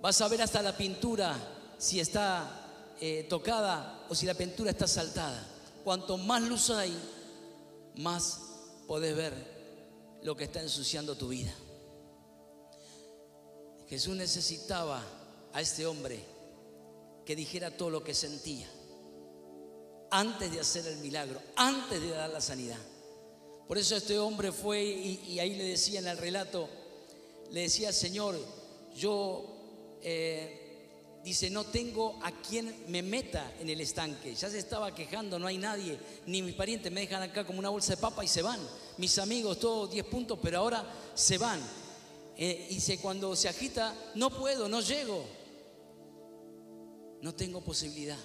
[0.00, 1.36] vas a ver hasta la pintura
[1.78, 5.46] si está eh, tocada o si la pintura está saltada.
[5.84, 6.96] Cuanto más luz hay,
[7.96, 8.40] más
[8.86, 9.32] podés ver
[10.22, 11.52] lo que está ensuciando tu vida.
[13.88, 15.02] Jesús necesitaba
[15.52, 16.22] a este hombre
[17.24, 18.68] que dijera todo lo que sentía
[20.10, 22.78] antes de hacer el milagro, antes de dar la sanidad.
[23.70, 26.68] Por eso este hombre fue y, ahí le decía en el relato,
[27.52, 28.36] le decía, Señor,
[28.96, 29.46] yo,
[30.02, 34.34] eh, dice, no tengo a quien me meta en el estanque.
[34.34, 37.68] Ya se estaba quejando, no hay nadie, ni mis parientes me dejan acá como una
[37.68, 38.58] bolsa de papa y se van.
[38.98, 41.60] Mis amigos, todos 10 puntos, pero ahora se van.
[42.36, 45.24] Eh, dice, cuando se agita, no puedo, no llego.
[47.22, 48.18] No tengo posibilidad.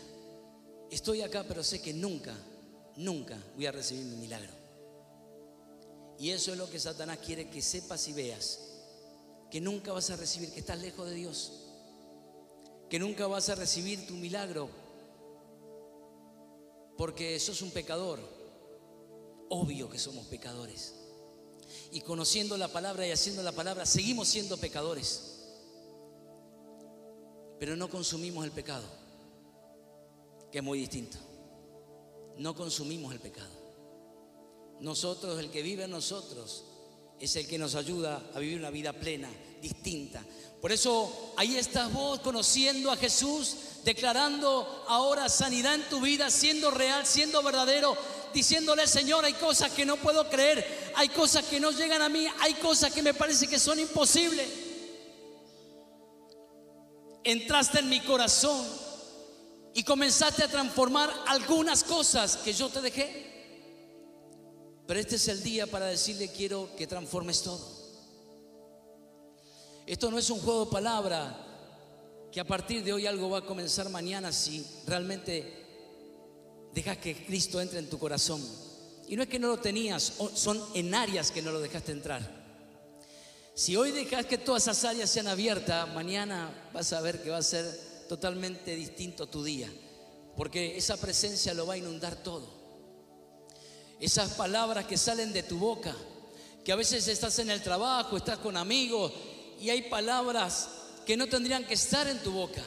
[0.89, 2.35] Estoy acá, pero sé que nunca,
[2.95, 4.64] nunca voy a recibir mi milagro.
[6.17, 8.59] Y eso es lo que Satanás quiere que sepas y veas.
[9.51, 11.51] Que nunca vas a recibir, que estás lejos de Dios.
[12.89, 14.69] Que nunca vas a recibir tu milagro.
[16.97, 18.19] Porque sos un pecador.
[19.49, 20.95] Obvio que somos pecadores.
[21.91, 25.35] Y conociendo la palabra y haciendo la palabra, seguimos siendo pecadores.
[27.59, 28.85] Pero no consumimos el pecado.
[30.51, 31.17] Que es muy distinto.
[32.37, 33.54] No consumimos el pecado.
[34.85, 36.63] Nosotros, el que vive en nosotros,
[37.19, 39.27] es el que nos ayuda a vivir una vida plena,
[39.59, 40.23] distinta.
[40.61, 46.69] Por eso ahí estás vos conociendo a Jesús, declarando ahora sanidad en tu vida, siendo
[46.69, 47.97] real, siendo verdadero,
[48.31, 50.63] diciéndole, Señor, hay cosas que no puedo creer,
[50.95, 54.47] hay cosas que no llegan a mí, hay cosas que me parece que son imposibles.
[57.23, 58.63] Entraste en mi corazón
[59.73, 63.34] y comenzaste a transformar algunas cosas que yo te dejé.
[64.87, 67.59] Pero este es el día para decirle quiero que transformes todo.
[69.85, 71.41] Esto no es un juego de palabra
[72.31, 75.65] que a partir de hoy algo va a comenzar mañana si realmente
[76.73, 78.41] dejas que Cristo entre en tu corazón.
[79.07, 82.45] Y no es que no lo tenías, son en áreas que no lo dejaste entrar.
[83.53, 87.37] Si hoy dejas que todas esas áreas sean abiertas, mañana vas a ver que va
[87.37, 87.65] a ser
[88.09, 89.71] totalmente distinto tu día,
[90.35, 92.64] porque esa presencia lo va a inundar todo.
[93.99, 95.95] Esas palabras que salen de tu boca,
[96.63, 99.13] que a veces estás en el trabajo, estás con amigos
[99.59, 100.69] y hay palabras
[101.05, 102.63] que no tendrían que estar en tu boca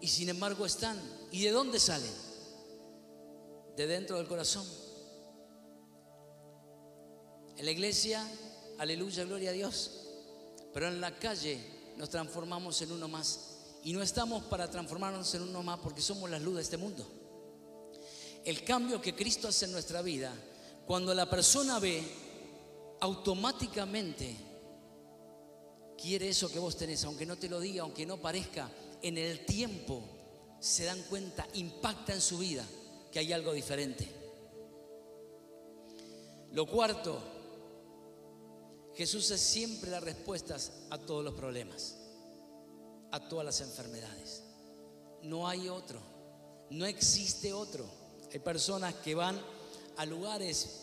[0.00, 1.00] y sin embargo están.
[1.32, 2.12] ¿Y de dónde salen?
[3.76, 4.66] De dentro del corazón.
[7.56, 8.24] En la iglesia,
[8.78, 10.02] aleluya, gloria a Dios.
[10.72, 11.58] Pero en la calle
[11.96, 13.56] nos transformamos en uno más.
[13.82, 17.15] Y no estamos para transformarnos en uno más porque somos la luz de este mundo
[18.46, 20.32] el cambio que Cristo hace en nuestra vida,
[20.86, 22.00] cuando la persona ve,
[23.00, 24.36] automáticamente
[26.00, 28.70] quiere eso que vos tenés, aunque no te lo diga, aunque no parezca,
[29.02, 30.00] en el tiempo
[30.60, 32.64] se dan cuenta, impacta en su vida
[33.10, 34.08] que hay algo diferente.
[36.52, 37.20] Lo cuarto,
[38.94, 41.96] Jesús es siempre las respuestas a todos los problemas,
[43.10, 44.44] a todas las enfermedades.
[45.22, 45.98] No hay otro,
[46.70, 47.95] no existe otro.
[48.32, 49.40] Hay personas que van
[49.96, 50.82] a lugares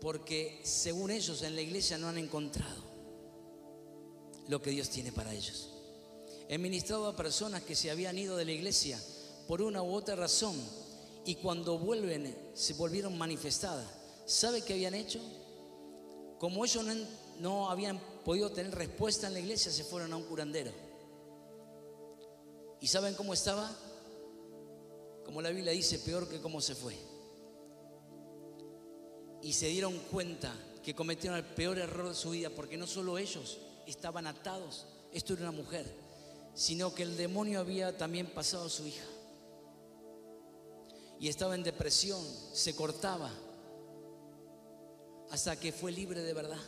[0.00, 2.82] porque según ellos en la iglesia no han encontrado
[4.48, 5.70] lo que Dios tiene para ellos.
[6.48, 9.00] He ministrado a personas que se habían ido de la iglesia
[9.48, 10.54] por una u otra razón
[11.24, 13.88] y cuando vuelven se volvieron manifestadas.
[14.26, 15.20] ¿Sabe qué habían hecho?
[16.38, 16.94] Como ellos no,
[17.40, 20.72] no habían podido tener respuesta en la iglesia, se fueron a un curandero.
[22.80, 23.74] ¿Y saben cómo estaba?
[25.26, 26.96] Como la Biblia dice, peor que cómo se fue.
[29.42, 33.18] Y se dieron cuenta que cometieron el peor error de su vida, porque no solo
[33.18, 35.84] ellos estaban atados, esto era una mujer,
[36.54, 39.04] sino que el demonio había también pasado a su hija.
[41.18, 43.32] Y estaba en depresión, se cortaba,
[45.30, 46.60] hasta que fue libre de verdad.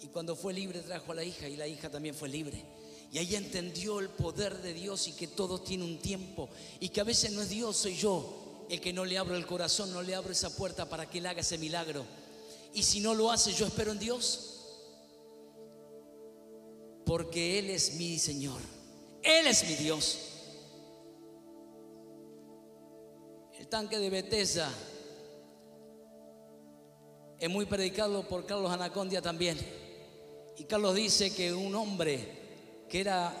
[0.00, 2.62] Y cuando fue libre trajo a la hija y la hija también fue libre.
[3.10, 6.48] Y ahí entendió el poder de Dios y que todo tiene un tiempo.
[6.80, 9.46] Y que a veces no es Dios, soy yo el que no le abro el
[9.46, 12.04] corazón, no le abro esa puerta para que Él haga ese milagro.
[12.74, 14.54] Y si no lo hace, yo espero en Dios.
[17.06, 18.60] Porque Él es mi Señor.
[19.22, 20.18] Él es mi Dios.
[23.58, 24.70] El tanque de Bethesda
[27.40, 29.58] es muy predicado por Carlos Anacondia también.
[30.58, 32.37] Y Carlos dice que un hombre
[32.88, 33.34] que era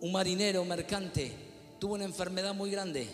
[0.00, 3.06] un marinero mercante tuvo una enfermedad muy grande.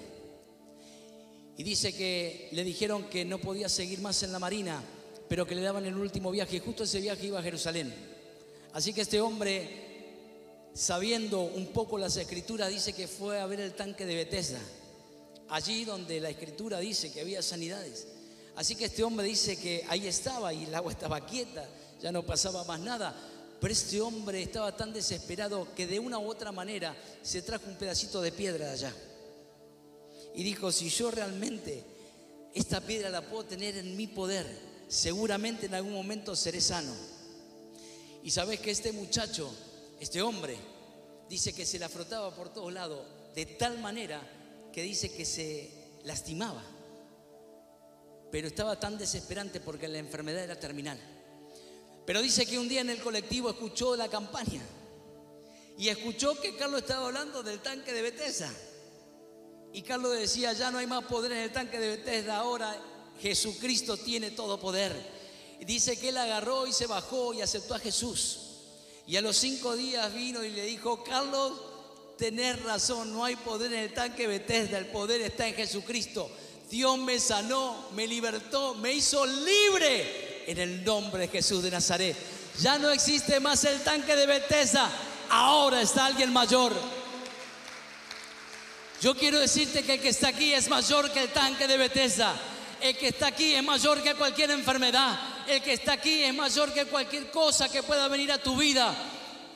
[1.57, 4.83] Y dice que le dijeron que no podía seguir más en la marina,
[5.29, 6.57] pero que le daban el último viaje.
[6.57, 7.95] Y justo ese viaje iba a Jerusalén.
[8.73, 13.75] Así que este hombre, sabiendo un poco las escrituras, dice que fue a ver el
[13.75, 14.61] tanque de Bethesda.
[15.49, 18.09] Allí donde la escritura dice que había sanidades.
[18.57, 21.69] Así que este hombre dice que ahí estaba y el agua estaba quieta,
[22.01, 23.15] ya no pasaba más nada.
[23.65, 27.77] Pero este hombre estaba tan desesperado que de una u otra manera se trajo un
[27.77, 28.95] pedacito de piedra de allá.
[30.35, 31.83] Y dijo, si yo realmente
[32.53, 34.45] esta piedra la puedo tener en mi poder,
[34.87, 36.93] seguramente en algún momento seré sano.
[38.23, 39.51] Y sabes que este muchacho,
[39.99, 40.59] este hombre,
[41.31, 43.01] dice que se la frotaba por todos lados,
[43.35, 44.21] de tal manera
[44.75, 45.71] que dice que se
[46.05, 46.63] lastimaba
[48.31, 50.99] pero estaba tan desesperante porque la enfermedad era terminal.
[52.07, 54.63] Pero dice que un día en el colectivo escuchó la campaña
[55.79, 58.53] y escuchó que Carlos estaba hablando del tanque de Bethesda.
[59.73, 62.77] Y Carlos decía, ya no hay más poder en el tanque de Bethesda, ahora
[63.21, 64.95] Jesucristo tiene todo poder.
[65.59, 68.41] Y dice que él agarró y se bajó y aceptó a Jesús.
[69.07, 71.53] Y a los cinco días vino y le dijo, Carlos,
[72.17, 76.31] tenés razón, no hay poder en el tanque de Bethesda, el poder está en Jesucristo.
[76.71, 82.17] Dios me sanó, me libertó, me hizo libre en el nombre de Jesús de Nazaret.
[82.61, 84.91] Ya no existe más el tanque de Bethesda,
[85.31, 86.73] ahora está alguien mayor.
[89.01, 92.35] Yo quiero decirte que el que está aquí es mayor que el tanque de Bethesda.
[92.81, 95.19] El que está aquí es mayor que cualquier enfermedad.
[95.47, 98.95] El que está aquí es mayor que cualquier cosa que pueda venir a tu vida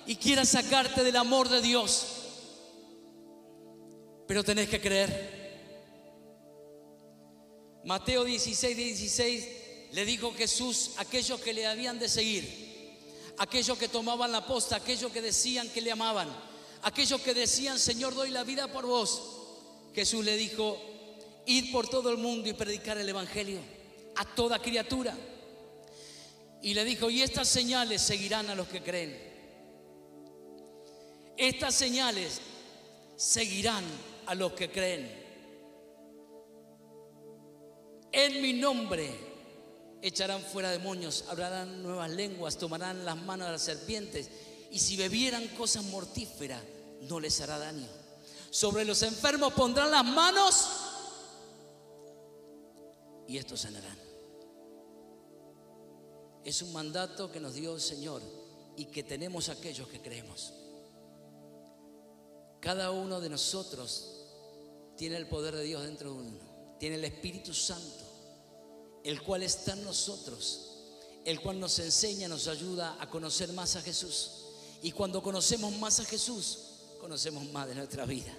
[0.07, 2.07] y quiera sacarte del amor de Dios.
[4.27, 5.39] Pero tenés que creer.
[7.85, 9.49] Mateo 16, 16
[9.93, 12.97] le dijo Jesús a aquellos que le habían de seguir,
[13.39, 16.29] aquellos que tomaban la posta, aquellos que decían que le amaban,
[16.83, 19.23] aquellos que decían, Señor, doy la vida por vos.
[19.95, 20.79] Jesús le dijo,
[21.47, 23.61] id por todo el mundo y predicar el Evangelio
[24.17, 25.17] a toda criatura.
[26.61, 29.29] Y le dijo, y estas señales seguirán a los que creen.
[31.37, 32.41] Estas señales
[33.17, 33.85] seguirán
[34.27, 35.27] a los que creen.
[38.11, 39.28] En mi nombre
[40.03, 44.31] echarán fuera demonios, hablarán nuevas lenguas, tomarán las manos de las serpientes
[44.71, 46.63] y si bebieran cosas mortíferas
[47.03, 47.87] no les hará daño.
[48.51, 50.69] Sobre los enfermos pondrán las manos
[53.27, 53.99] y estos sanarán.
[56.45, 58.23] Es un mandato que nos dio el Señor
[58.77, 60.55] y que tenemos aquellos que creemos.
[62.61, 64.25] Cada uno de nosotros
[64.97, 68.05] tiene el poder de Dios dentro de uno tiene el Espíritu Santo,
[69.09, 70.69] el cual está en nosotros,
[71.25, 74.33] el cual nos enseña, nos ayuda a conocer más a Jesús.
[74.83, 76.59] Y cuando conocemos más a Jesús,
[77.01, 78.37] conocemos más de nuestra vida.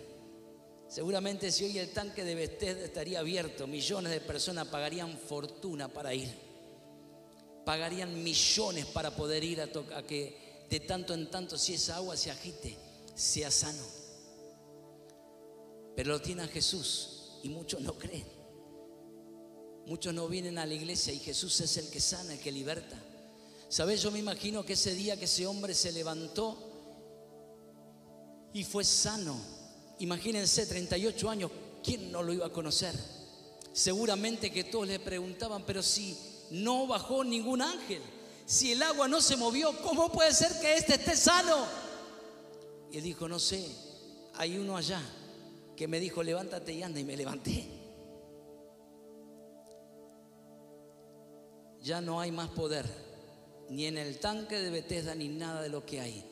[0.88, 6.14] Seguramente si hoy el tanque de Bethesda estaría abierto, millones de personas pagarían fortuna para
[6.14, 6.32] ir.
[7.66, 12.16] Pagarían millones para poder ir a, a que de tanto en tanto, si esa agua
[12.16, 12.78] se agite,
[13.16, 13.84] sea sano.
[15.96, 18.39] Pero lo tiene a Jesús y muchos no creen.
[19.90, 22.96] Muchos no vienen a la iglesia y Jesús es el que sana, el que liberta.
[23.70, 24.04] ¿Sabes?
[24.04, 26.56] Yo me imagino que ese día que ese hombre se levantó
[28.54, 29.36] y fue sano.
[29.98, 31.50] Imagínense, 38 años,
[31.84, 32.94] ¿quién no lo iba a conocer?
[33.74, 36.16] Seguramente que todos le preguntaban, pero si
[36.52, 38.04] no bajó ningún ángel,
[38.46, 41.66] si el agua no se movió, ¿cómo puede ser que este esté sano?
[42.92, 43.68] Y él dijo, no sé,
[44.36, 45.02] hay uno allá
[45.76, 47.79] que me dijo, levántate y anda, y me levanté.
[51.82, 52.86] Ya no hay más poder,
[53.70, 56.26] ni en el tanque de Bethesda, ni nada de lo que hay.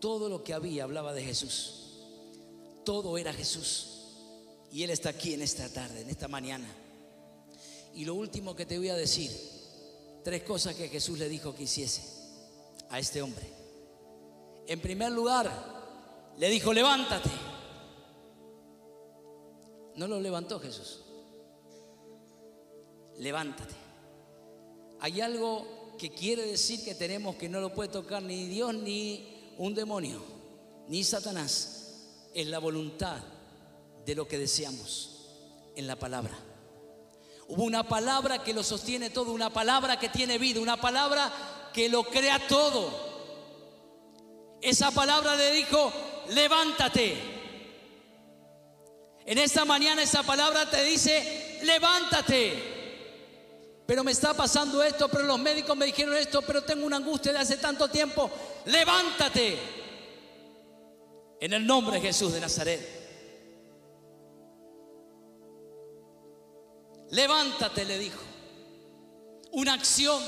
[0.00, 1.98] Todo lo que había hablaba de Jesús.
[2.84, 3.86] Todo era Jesús.
[4.72, 6.68] Y Él está aquí en esta tarde, en esta mañana.
[7.94, 9.30] Y lo último que te voy a decir,
[10.22, 12.02] tres cosas que Jesús le dijo que hiciese
[12.90, 13.46] a este hombre.
[14.66, 15.50] En primer lugar,
[16.38, 17.30] le dijo, levántate.
[19.96, 21.00] No lo levantó Jesús.
[23.18, 23.79] Levántate.
[25.00, 29.52] Hay algo que quiere decir que tenemos que no lo puede tocar ni Dios ni
[29.58, 30.22] un demonio,
[30.88, 31.76] ni Satanás.
[32.34, 33.18] Es la voluntad
[34.06, 35.28] de lo que deseamos
[35.76, 36.38] en la palabra.
[37.48, 41.88] Hubo una palabra que lo sostiene todo, una palabra que tiene vida, una palabra que
[41.88, 43.10] lo crea todo.
[44.62, 45.92] Esa palabra le dijo,
[46.28, 47.16] levántate.
[49.26, 52.69] En esta mañana esa palabra te dice, levántate.
[53.90, 57.32] Pero me está pasando esto, pero los médicos me dijeron esto, pero tengo una angustia
[57.32, 58.30] de hace tanto tiempo.
[58.66, 59.58] Levántate.
[61.40, 62.80] En el nombre de Jesús de Nazaret.
[67.10, 68.20] Levántate, le dijo.
[69.54, 70.22] Una acción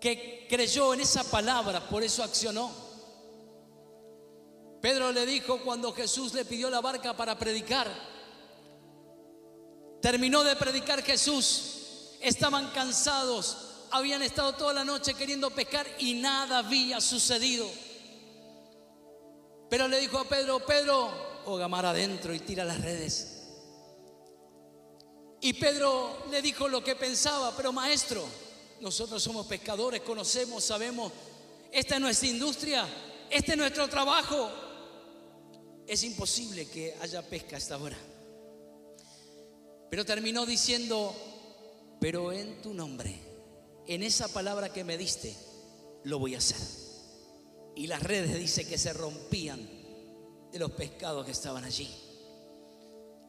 [0.00, 2.70] que creyó en esa palabra, por eso accionó.
[4.80, 8.15] Pedro le dijo cuando Jesús le pidió la barca para predicar,
[10.00, 13.56] terminó de predicar Jesús, estaban cansados,
[13.90, 17.68] habían estado toda la noche queriendo pescar y nada había sucedido.
[19.68, 21.10] Pero le dijo a Pedro, Pedro,
[21.46, 23.32] o gamar adentro y tira las redes.
[25.40, 28.24] Y Pedro le dijo lo que pensaba, pero maestro,
[28.80, 31.12] nosotros somos pescadores, conocemos, sabemos,
[31.72, 32.86] esta es nuestra industria,
[33.30, 34.50] este es nuestro trabajo.
[35.86, 37.96] Es imposible que haya pesca a esta hora.
[39.90, 41.14] Pero terminó diciendo,
[42.00, 43.18] pero en tu nombre,
[43.86, 45.36] en esa palabra que me diste,
[46.04, 46.58] lo voy a hacer.
[47.74, 49.60] Y las redes dice que se rompían
[50.50, 51.88] de los pescados que estaban allí.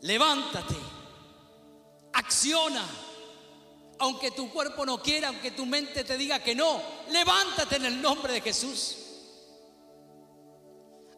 [0.02, 0.76] Levántate
[2.18, 2.86] acciona.
[4.00, 6.80] Aunque tu cuerpo no quiera, aunque tu mente te diga que no,
[7.10, 8.98] levántate en el nombre de Jesús.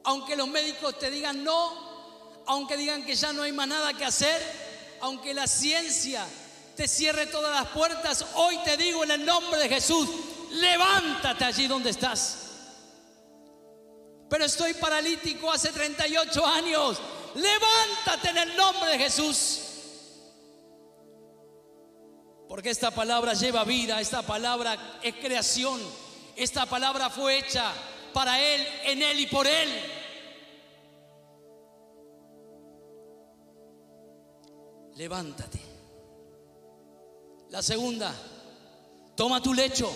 [0.05, 4.05] Aunque los médicos te digan no, aunque digan que ya no hay más nada que
[4.05, 4.41] hacer,
[5.01, 6.25] aunque la ciencia
[6.75, 10.07] te cierre todas las puertas, hoy te digo en el nombre de Jesús,
[10.51, 12.49] levántate allí donde estás.
[14.29, 17.01] Pero estoy paralítico hace 38 años.
[17.35, 19.61] Levántate en el nombre de Jesús.
[22.47, 25.79] Porque esta palabra lleva vida, esta palabra es creación,
[26.35, 27.71] esta palabra fue hecha
[28.11, 29.69] para Él, en Él y por Él.
[34.99, 35.59] Levántate.
[37.51, 38.13] La segunda,
[39.15, 39.89] toma tu lecho.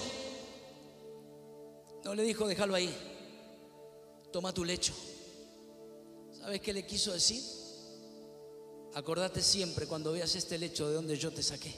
[2.05, 2.89] No le dijo, déjalo ahí.
[4.31, 4.93] Toma tu lecho.
[6.39, 7.43] ¿Sabes qué le quiso decir?
[8.93, 11.75] Acordate siempre cuando veas este lecho de donde yo te saqué.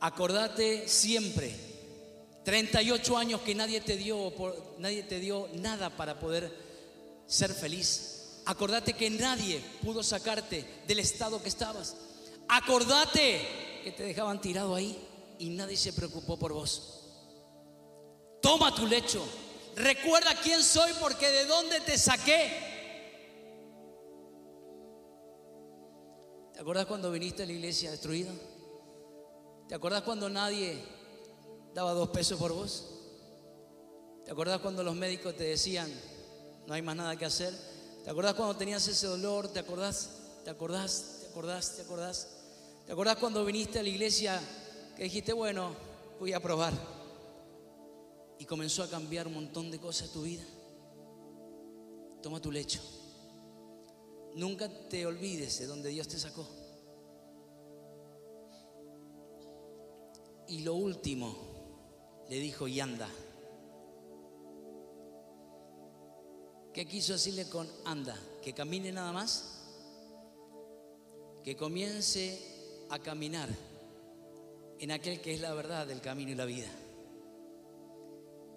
[0.00, 1.54] Acordate siempre,
[2.44, 4.34] 38 años que nadie te dio,
[4.76, 6.52] nadie te dio nada para poder
[7.26, 8.19] ser feliz.
[8.46, 11.96] Acordate que nadie pudo sacarte del estado que estabas.
[12.48, 14.98] Acordate que te dejaban tirado ahí
[15.38, 17.00] y nadie se preocupó por vos.
[18.42, 19.24] Toma tu lecho.
[19.76, 22.70] Recuerda quién soy porque de dónde te saqué.
[26.52, 28.32] ¿Te acuerdas cuando viniste a la iglesia destruida?
[29.68, 30.82] ¿Te acuerdas cuando nadie
[31.72, 32.86] daba dos pesos por vos?
[34.24, 35.90] ¿Te acuerdas cuando los médicos te decían,
[36.66, 37.54] no hay más nada que hacer?
[38.04, 39.48] ¿Te acuerdas cuando tenías ese dolor?
[39.48, 40.10] ¿Te acordás?
[40.44, 41.18] ¿Te acordás?
[41.20, 41.76] ¿Te acordás?
[41.76, 42.28] ¿Te acordás?
[42.86, 44.40] ¿Te acordás cuando viniste a la iglesia
[44.96, 45.74] que dijiste, bueno,
[46.18, 46.72] voy a probar?
[48.38, 50.44] Y comenzó a cambiar un montón de cosas tu vida.
[52.22, 52.80] Toma tu lecho.
[54.34, 56.46] Nunca te olvides de donde Dios te sacó.
[60.48, 61.36] Y lo último,
[62.28, 63.08] le dijo, y anda.
[66.80, 68.18] ¿Qué quiso decirle con anda?
[68.42, 69.44] ¿Que camine nada más?
[71.44, 72.40] Que comience
[72.88, 73.50] a caminar
[74.78, 76.70] en aquel que es la verdad del camino y la vida.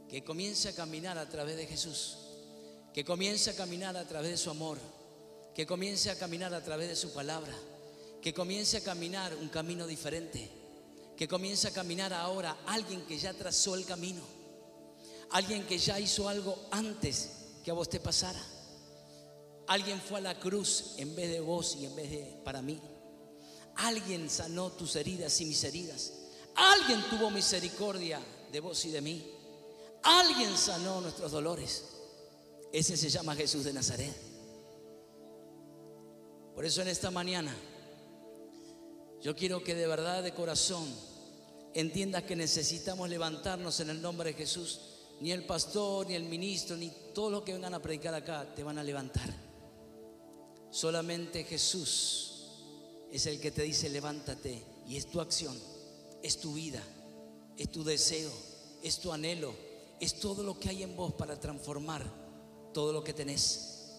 [0.07, 2.15] Que comience a caminar a través de Jesús.
[2.93, 4.77] Que comience a caminar a través de su amor.
[5.53, 7.53] Que comience a caminar a través de su palabra.
[8.21, 10.49] Que comience a caminar un camino diferente
[11.17, 14.21] que comienza a caminar ahora, alguien que ya trazó el camino,
[15.31, 18.41] alguien que ya hizo algo antes que a vos te pasara.
[19.67, 22.81] Alguien fue a la cruz en vez de vos y en vez de para mí.
[23.75, 26.13] Alguien sanó tus heridas y mis heridas.
[26.55, 28.19] Alguien tuvo misericordia
[28.51, 29.31] de vos y de mí.
[30.03, 31.85] Alguien sanó nuestros dolores.
[32.71, 34.13] Ese se llama Jesús de Nazaret.
[36.53, 37.55] Por eso en esta mañana
[39.21, 40.85] yo quiero que de verdad, de corazón,
[41.73, 44.92] entiendas que necesitamos levantarnos en el nombre de Jesús.
[45.23, 48.63] Ni el pastor, ni el ministro, ni todos los que vengan a predicar acá te
[48.63, 49.33] van a levantar.
[50.69, 52.51] Solamente Jesús
[53.11, 55.57] es el que te dice levántate y es tu acción
[56.23, 56.81] es tu vida,
[57.57, 58.31] es tu deseo,
[58.81, 59.53] es tu anhelo,
[59.99, 62.03] es todo lo que hay en vos para transformar
[62.73, 63.91] todo lo que tenés.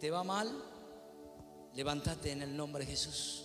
[0.00, 0.52] ¿Te va mal?
[1.74, 3.44] Levántate en el nombre de Jesús.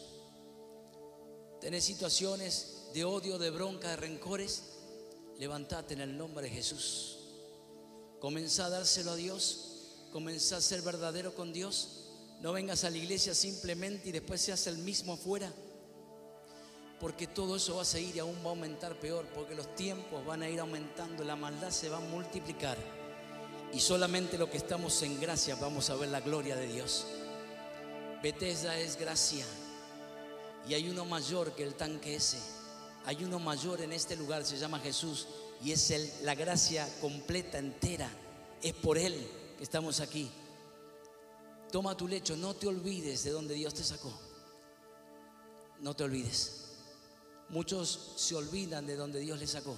[1.62, 4.73] ¿Tenés situaciones de odio, de bronca, de rencores?
[5.40, 7.18] Levántate en el nombre de Jesús.
[8.20, 9.70] Comenzá a dárselo a Dios.
[10.12, 12.06] Comenzá a ser verdadero con Dios.
[12.42, 15.52] No vengas a la iglesia simplemente y después seas el mismo afuera.
[17.00, 19.26] Porque todo eso va a seguir y aún va a aumentar peor.
[19.34, 21.24] Porque los tiempos van a ir aumentando.
[21.24, 22.78] La maldad se va a multiplicar.
[23.74, 27.06] Y solamente lo que estamos en gracia vamos a ver la gloria de Dios.
[28.22, 29.46] Bethesda es gracia.
[30.68, 32.38] Y hay uno mayor que el tanque ese.
[33.06, 35.28] Hay uno mayor en este lugar, se llama Jesús.
[35.64, 38.10] Y es el, la gracia completa, entera.
[38.62, 39.16] Es por Él
[39.58, 40.30] que estamos aquí.
[41.72, 44.14] Toma tu lecho, no te olvides de donde Dios te sacó.
[45.80, 46.66] No te olvides.
[47.50, 49.76] Muchos se olvidan de donde Dios les sacó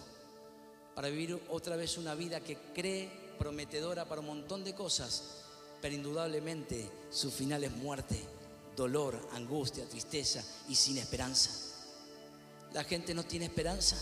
[0.96, 5.42] para vivir otra vez una vida que cree prometedora para un montón de cosas,
[5.82, 8.18] pero indudablemente su final es muerte,
[8.76, 11.65] dolor, angustia, tristeza y sin esperanza.
[12.76, 13.96] La gente no tiene esperanza.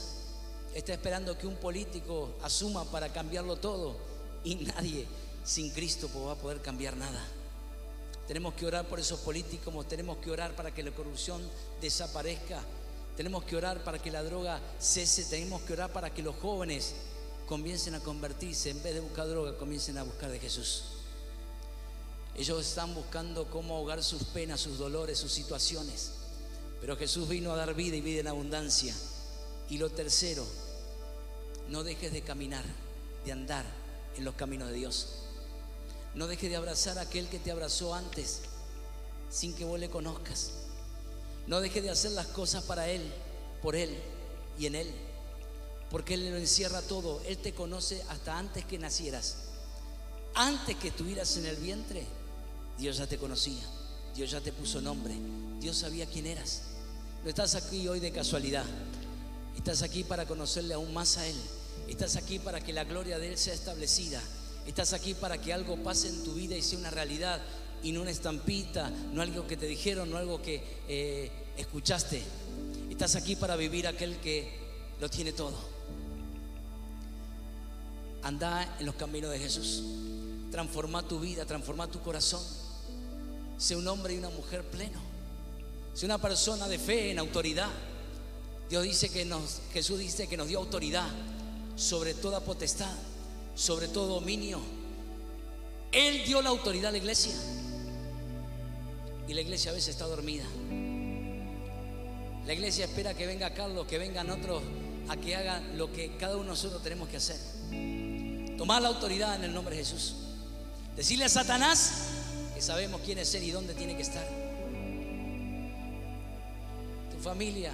[0.74, 3.96] Está esperando que un político asuma para cambiarlo todo
[4.44, 5.06] y nadie
[5.46, 7.24] sin Cristo va a poder cambiar nada.
[8.28, 11.40] Tenemos que orar por esos políticos, tenemos que orar para que la corrupción
[11.82, 12.64] desaparezca,
[13.16, 16.96] tenemos que orar para que la droga cese, tenemos que orar para que los jóvenes
[17.48, 20.86] comiencen a convertirse, en vez de buscar droga, comiencen a buscar de Jesús.
[22.36, 26.23] Ellos están buscando cómo ahogar sus penas, sus dolores, sus situaciones.
[26.84, 28.94] Pero Jesús vino a dar vida y vida en abundancia.
[29.70, 30.46] Y lo tercero,
[31.70, 32.66] no dejes de caminar,
[33.24, 33.64] de andar
[34.18, 35.08] en los caminos de Dios.
[36.14, 38.42] No dejes de abrazar a aquel que te abrazó antes,
[39.32, 40.52] sin que vos le conozcas.
[41.48, 43.14] No dejes de hacer las cosas para Él,
[43.62, 43.98] por Él
[44.60, 44.92] y en Él.
[45.90, 47.22] Porque Él lo encierra todo.
[47.26, 49.38] Él te conoce hasta antes que nacieras.
[50.36, 52.06] Antes que estuvieras en el vientre,
[52.78, 53.64] Dios ya te conocía.
[54.14, 55.16] Dios ya te puso nombre.
[55.62, 56.73] Dios sabía quién eras.
[57.24, 58.66] No estás aquí hoy de casualidad.
[59.56, 61.36] Estás aquí para conocerle aún más a Él.
[61.88, 64.22] Estás aquí para que la gloria de Él sea establecida.
[64.68, 67.42] Estás aquí para que algo pase en tu vida y sea una realidad
[67.82, 72.22] y no una estampita, no algo que te dijeron, no algo que eh, escuchaste.
[72.90, 74.60] Estás aquí para vivir aquel que
[75.00, 75.56] lo tiene todo.
[78.22, 79.82] Anda en los caminos de Jesús.
[80.52, 82.44] Transforma tu vida, transforma tu corazón.
[83.58, 85.13] Sé un hombre y una mujer pleno.
[85.94, 87.70] Sé una persona de fe, en autoridad.
[88.70, 91.08] Dios dice que nos, Jesús dice que nos dio autoridad
[91.76, 92.92] sobre toda potestad,
[93.56, 94.60] sobre todo dominio.
[95.92, 97.34] Él dio la autoridad a la iglesia.
[99.28, 100.46] Y la iglesia a veces está dormida.
[102.46, 104.64] La iglesia espera que venga Carlos, que vengan otros
[105.08, 107.38] a que hagan lo que cada uno de nosotros tenemos que hacer.
[108.58, 110.16] Tomar la autoridad en el nombre de Jesús.
[110.96, 112.08] Decirle a Satanás
[112.56, 114.43] que sabemos quién es Él y dónde tiene que estar.
[117.24, 117.72] Familia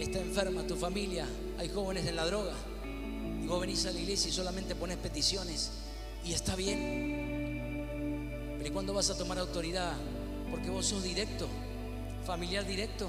[0.00, 1.26] está enferma, tu familia,
[1.58, 2.54] hay jóvenes en la droga.
[3.42, 5.70] Y vos venís a la iglesia y solamente pones peticiones.
[6.24, 7.84] Y está bien.
[8.56, 9.92] Pero ¿y cuándo vas a tomar autoridad?
[10.50, 11.46] Porque vos sos directo,
[12.24, 13.08] familiar directo.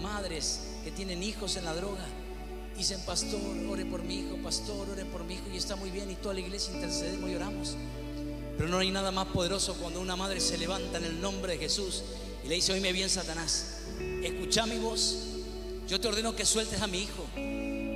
[0.00, 2.06] Madres que tienen hijos en la droga.
[2.76, 5.46] Dicen, pastor, ore por mi hijo, pastor, ore por mi hijo.
[5.52, 6.08] Y está muy bien.
[6.12, 7.76] Y toda la iglesia intercedemos y oramos.
[8.56, 11.58] Pero no hay nada más poderoso cuando una madre se levanta en el nombre de
[11.58, 12.04] Jesús
[12.44, 13.78] y le dice, oíme bien Satanás,
[14.28, 15.16] escucha mi voz,
[15.88, 17.26] yo te ordeno que sueltes a mi hijo.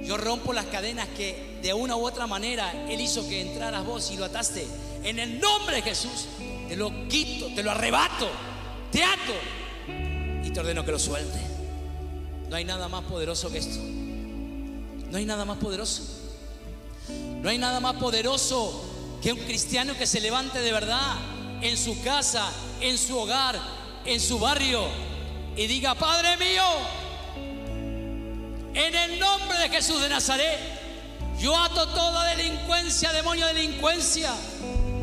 [0.04, 4.10] Yo rompo las cadenas que de una u otra manera Él hizo que entraras vos
[4.10, 4.66] y lo ataste.
[5.02, 6.26] En el nombre de Jesús,
[6.68, 8.28] te lo quito, te lo arrebato,
[8.90, 9.34] te ato
[10.44, 11.38] y te ordeno que lo suelte.
[12.48, 13.78] No hay nada más poderoso que esto.
[15.10, 16.02] No hay nada más poderoso.
[17.08, 18.84] No hay nada más poderoso
[19.22, 21.16] que un cristiano que se levante de verdad
[21.62, 22.50] en su casa,
[22.80, 23.58] en su hogar,
[24.04, 25.07] en su barrio
[25.58, 26.62] y diga, Padre mío,
[28.74, 30.56] en el nombre de Jesús de Nazaret,
[31.36, 34.32] yo ato toda delincuencia, demonio de delincuencia,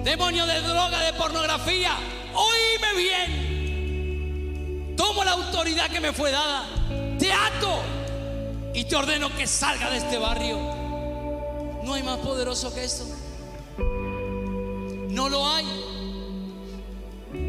[0.05, 1.97] demonio de droga, de pornografía.
[2.33, 4.93] Oíme bien.
[4.95, 6.63] Tomo la autoridad que me fue dada.
[7.19, 7.81] Te ato
[8.73, 10.57] y te ordeno que salga de este barrio.
[11.83, 13.03] No hay más poderoso que esto.
[15.09, 15.65] No lo hay.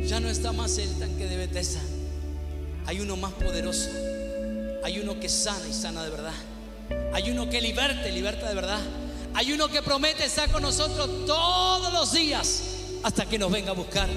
[0.08, 1.80] Ya no está más el tanque de Bethesda.
[2.86, 3.90] Hay uno más poderoso.
[4.84, 6.34] Hay uno que sana y sana de verdad.
[7.12, 8.80] Hay uno que liberte, liberta de verdad.
[9.34, 12.62] Hay uno que promete estar con nosotros todos los días
[13.02, 14.08] hasta que nos venga a buscar.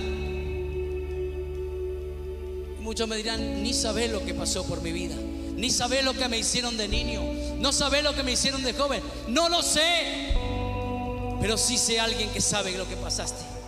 [2.79, 5.15] Muchos me dirán, ni sabes lo que pasó por mi vida.
[5.55, 7.21] Ni sabés lo que me hicieron de niño.
[7.57, 9.01] No sabés lo que me hicieron de joven.
[9.27, 10.33] No lo sé.
[11.41, 13.58] Pero sí sé alguien que sabe lo que pasaste.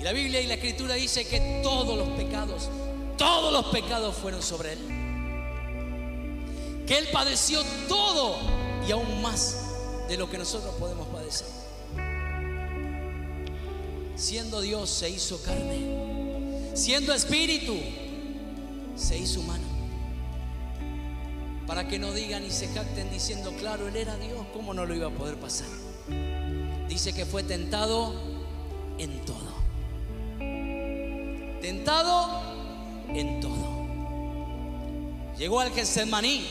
[0.00, 2.70] Y la Biblia y la Escritura dice que todos los pecados,
[3.18, 4.78] todos los pecados fueron sobre Él.
[6.86, 8.36] Que Él padeció todo
[8.88, 9.58] y aún más
[10.08, 11.46] de lo que nosotros podemos padecer.
[14.16, 16.72] Siendo Dios se hizo carne.
[16.74, 17.76] Siendo espíritu
[18.96, 19.66] se hizo humano.
[21.66, 24.94] Para que no digan y se jacten diciendo, claro, Él era Dios, ¿cómo no lo
[24.94, 25.68] iba a poder pasar?
[26.88, 28.14] Dice que fue tentado
[28.98, 29.29] en todo.
[31.60, 32.40] Tentado
[33.08, 33.70] en todo.
[35.36, 36.46] Llegó al Getsemaní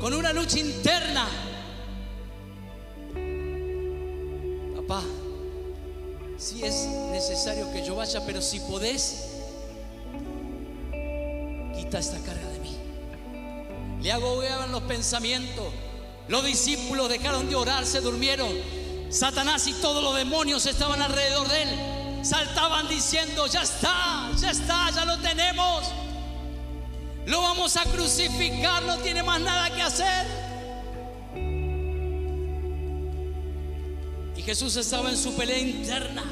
[0.00, 1.28] con una lucha interna.
[4.76, 5.02] Papá,
[6.36, 9.30] si es necesario que yo vaya, pero si podés,
[11.76, 12.76] quita esta carga de mí.
[14.02, 15.66] Le agobiaban los pensamientos.
[16.28, 18.50] Los discípulos dejaron de orar, se durmieron.
[19.10, 21.93] Satanás y todos los demonios estaban alrededor de él.
[22.24, 25.84] Saltaban diciendo, ya está, ya está, ya lo tenemos.
[27.26, 30.26] Lo vamos a crucificar, no tiene más nada que hacer.
[34.36, 36.24] Y Jesús estaba en su pelea interna.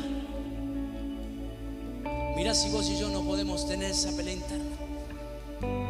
[2.36, 4.76] Mira si vos y yo no podemos tener esa pelea interna.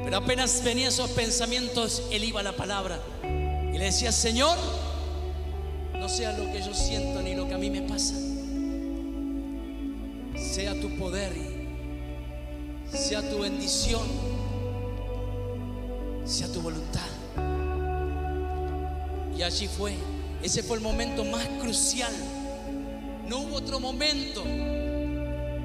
[0.03, 4.59] Pero apenas venía esos pensamientos, él iba a la palabra y le decía, Señor,
[5.95, 8.32] no sea lo que yo siento ni lo que a mí me pasa.
[10.53, 11.33] Sea tu poder,
[12.93, 14.07] sea tu bendición,
[16.27, 17.09] sea tu voluntad.
[19.35, 19.95] Y allí fue.
[20.43, 22.13] Ese fue el momento más crucial.
[23.27, 24.43] No hubo otro momento.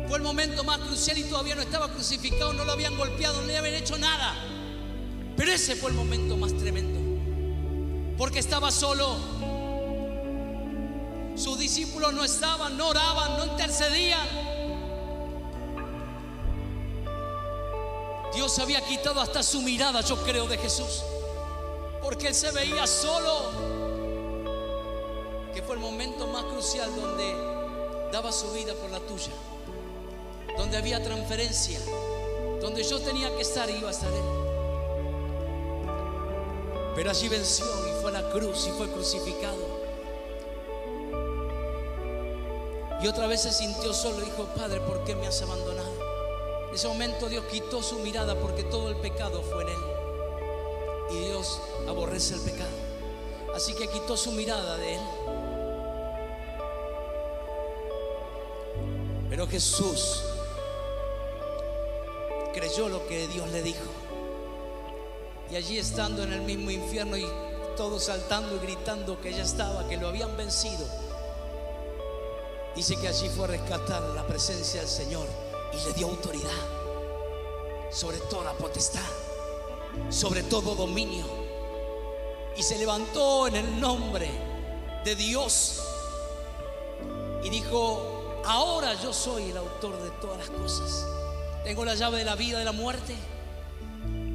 [0.07, 3.47] Fue el momento más crucial y todavía no estaba crucificado, no lo habían golpeado, no
[3.47, 4.35] le habían hecho nada.
[5.35, 6.97] Pero ese fue el momento más tremendo.
[8.17, 9.17] Porque estaba solo.
[11.35, 14.36] Sus discípulos no estaban, no oraban, no intercedían.
[18.47, 21.03] Dios había quitado hasta su mirada, yo creo, de Jesús.
[22.01, 23.51] Porque él se veía solo.
[25.53, 29.33] Que fue el momento más crucial donde daba su vida por la tuya
[30.57, 31.77] donde había transferencia,
[32.61, 34.23] donde yo tenía que estar, iba a estar Él.
[36.95, 39.77] Pero allí venció y fue a la cruz y fue crucificado.
[43.03, 45.96] Y otra vez se sintió solo y dijo, Padre, ¿por qué me has abandonado?
[46.78, 49.80] Ese momento Dios quitó su mirada porque todo el pecado fue en Él.
[51.09, 52.69] Y Dios aborrece el pecado.
[53.55, 55.01] Así que quitó su mirada de Él.
[59.28, 60.21] Pero Jesús
[62.53, 63.89] creyó lo que Dios le dijo.
[65.49, 67.25] Y allí estando en el mismo infierno y
[67.75, 70.86] todos saltando y gritando que ya estaba, que lo habían vencido,
[72.75, 76.51] dice que allí fue a rescatar la presencia del Señor y le dio autoridad
[77.91, 79.01] sobre toda potestad,
[80.09, 81.26] sobre todo dominio.
[82.55, 84.30] Y se levantó en el nombre
[85.03, 85.82] de Dios
[87.43, 91.05] y dijo, ahora yo soy el autor de todas las cosas.
[91.63, 93.15] Tengo la llave de la vida de la muerte.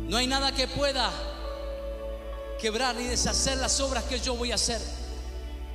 [0.09, 1.11] No hay nada que pueda
[2.61, 4.81] quebrar ni deshacer las obras que yo voy a hacer.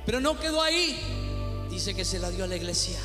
[0.06, 1.66] Pero no quedó ahí.
[1.68, 2.98] Dice que se la dio a la iglesia.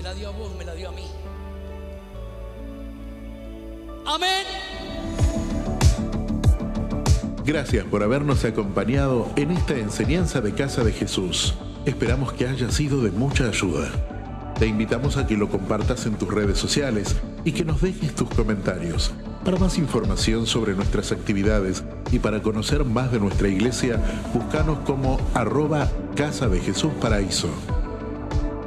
[0.00, 1.04] Te la dio a vos, me la dio a mí.
[4.06, 4.46] Amén.
[7.44, 11.52] Gracias por habernos acompañado en esta enseñanza de Casa de Jesús.
[11.84, 13.90] Esperamos que haya sido de mucha ayuda.
[14.58, 18.30] Te invitamos a que lo compartas en tus redes sociales y que nos dejes tus
[18.30, 19.12] comentarios.
[19.44, 24.00] Para más información sobre nuestras actividades y para conocer más de nuestra iglesia,
[24.32, 27.50] búscanos como arroba Casa de Jesús Paraíso.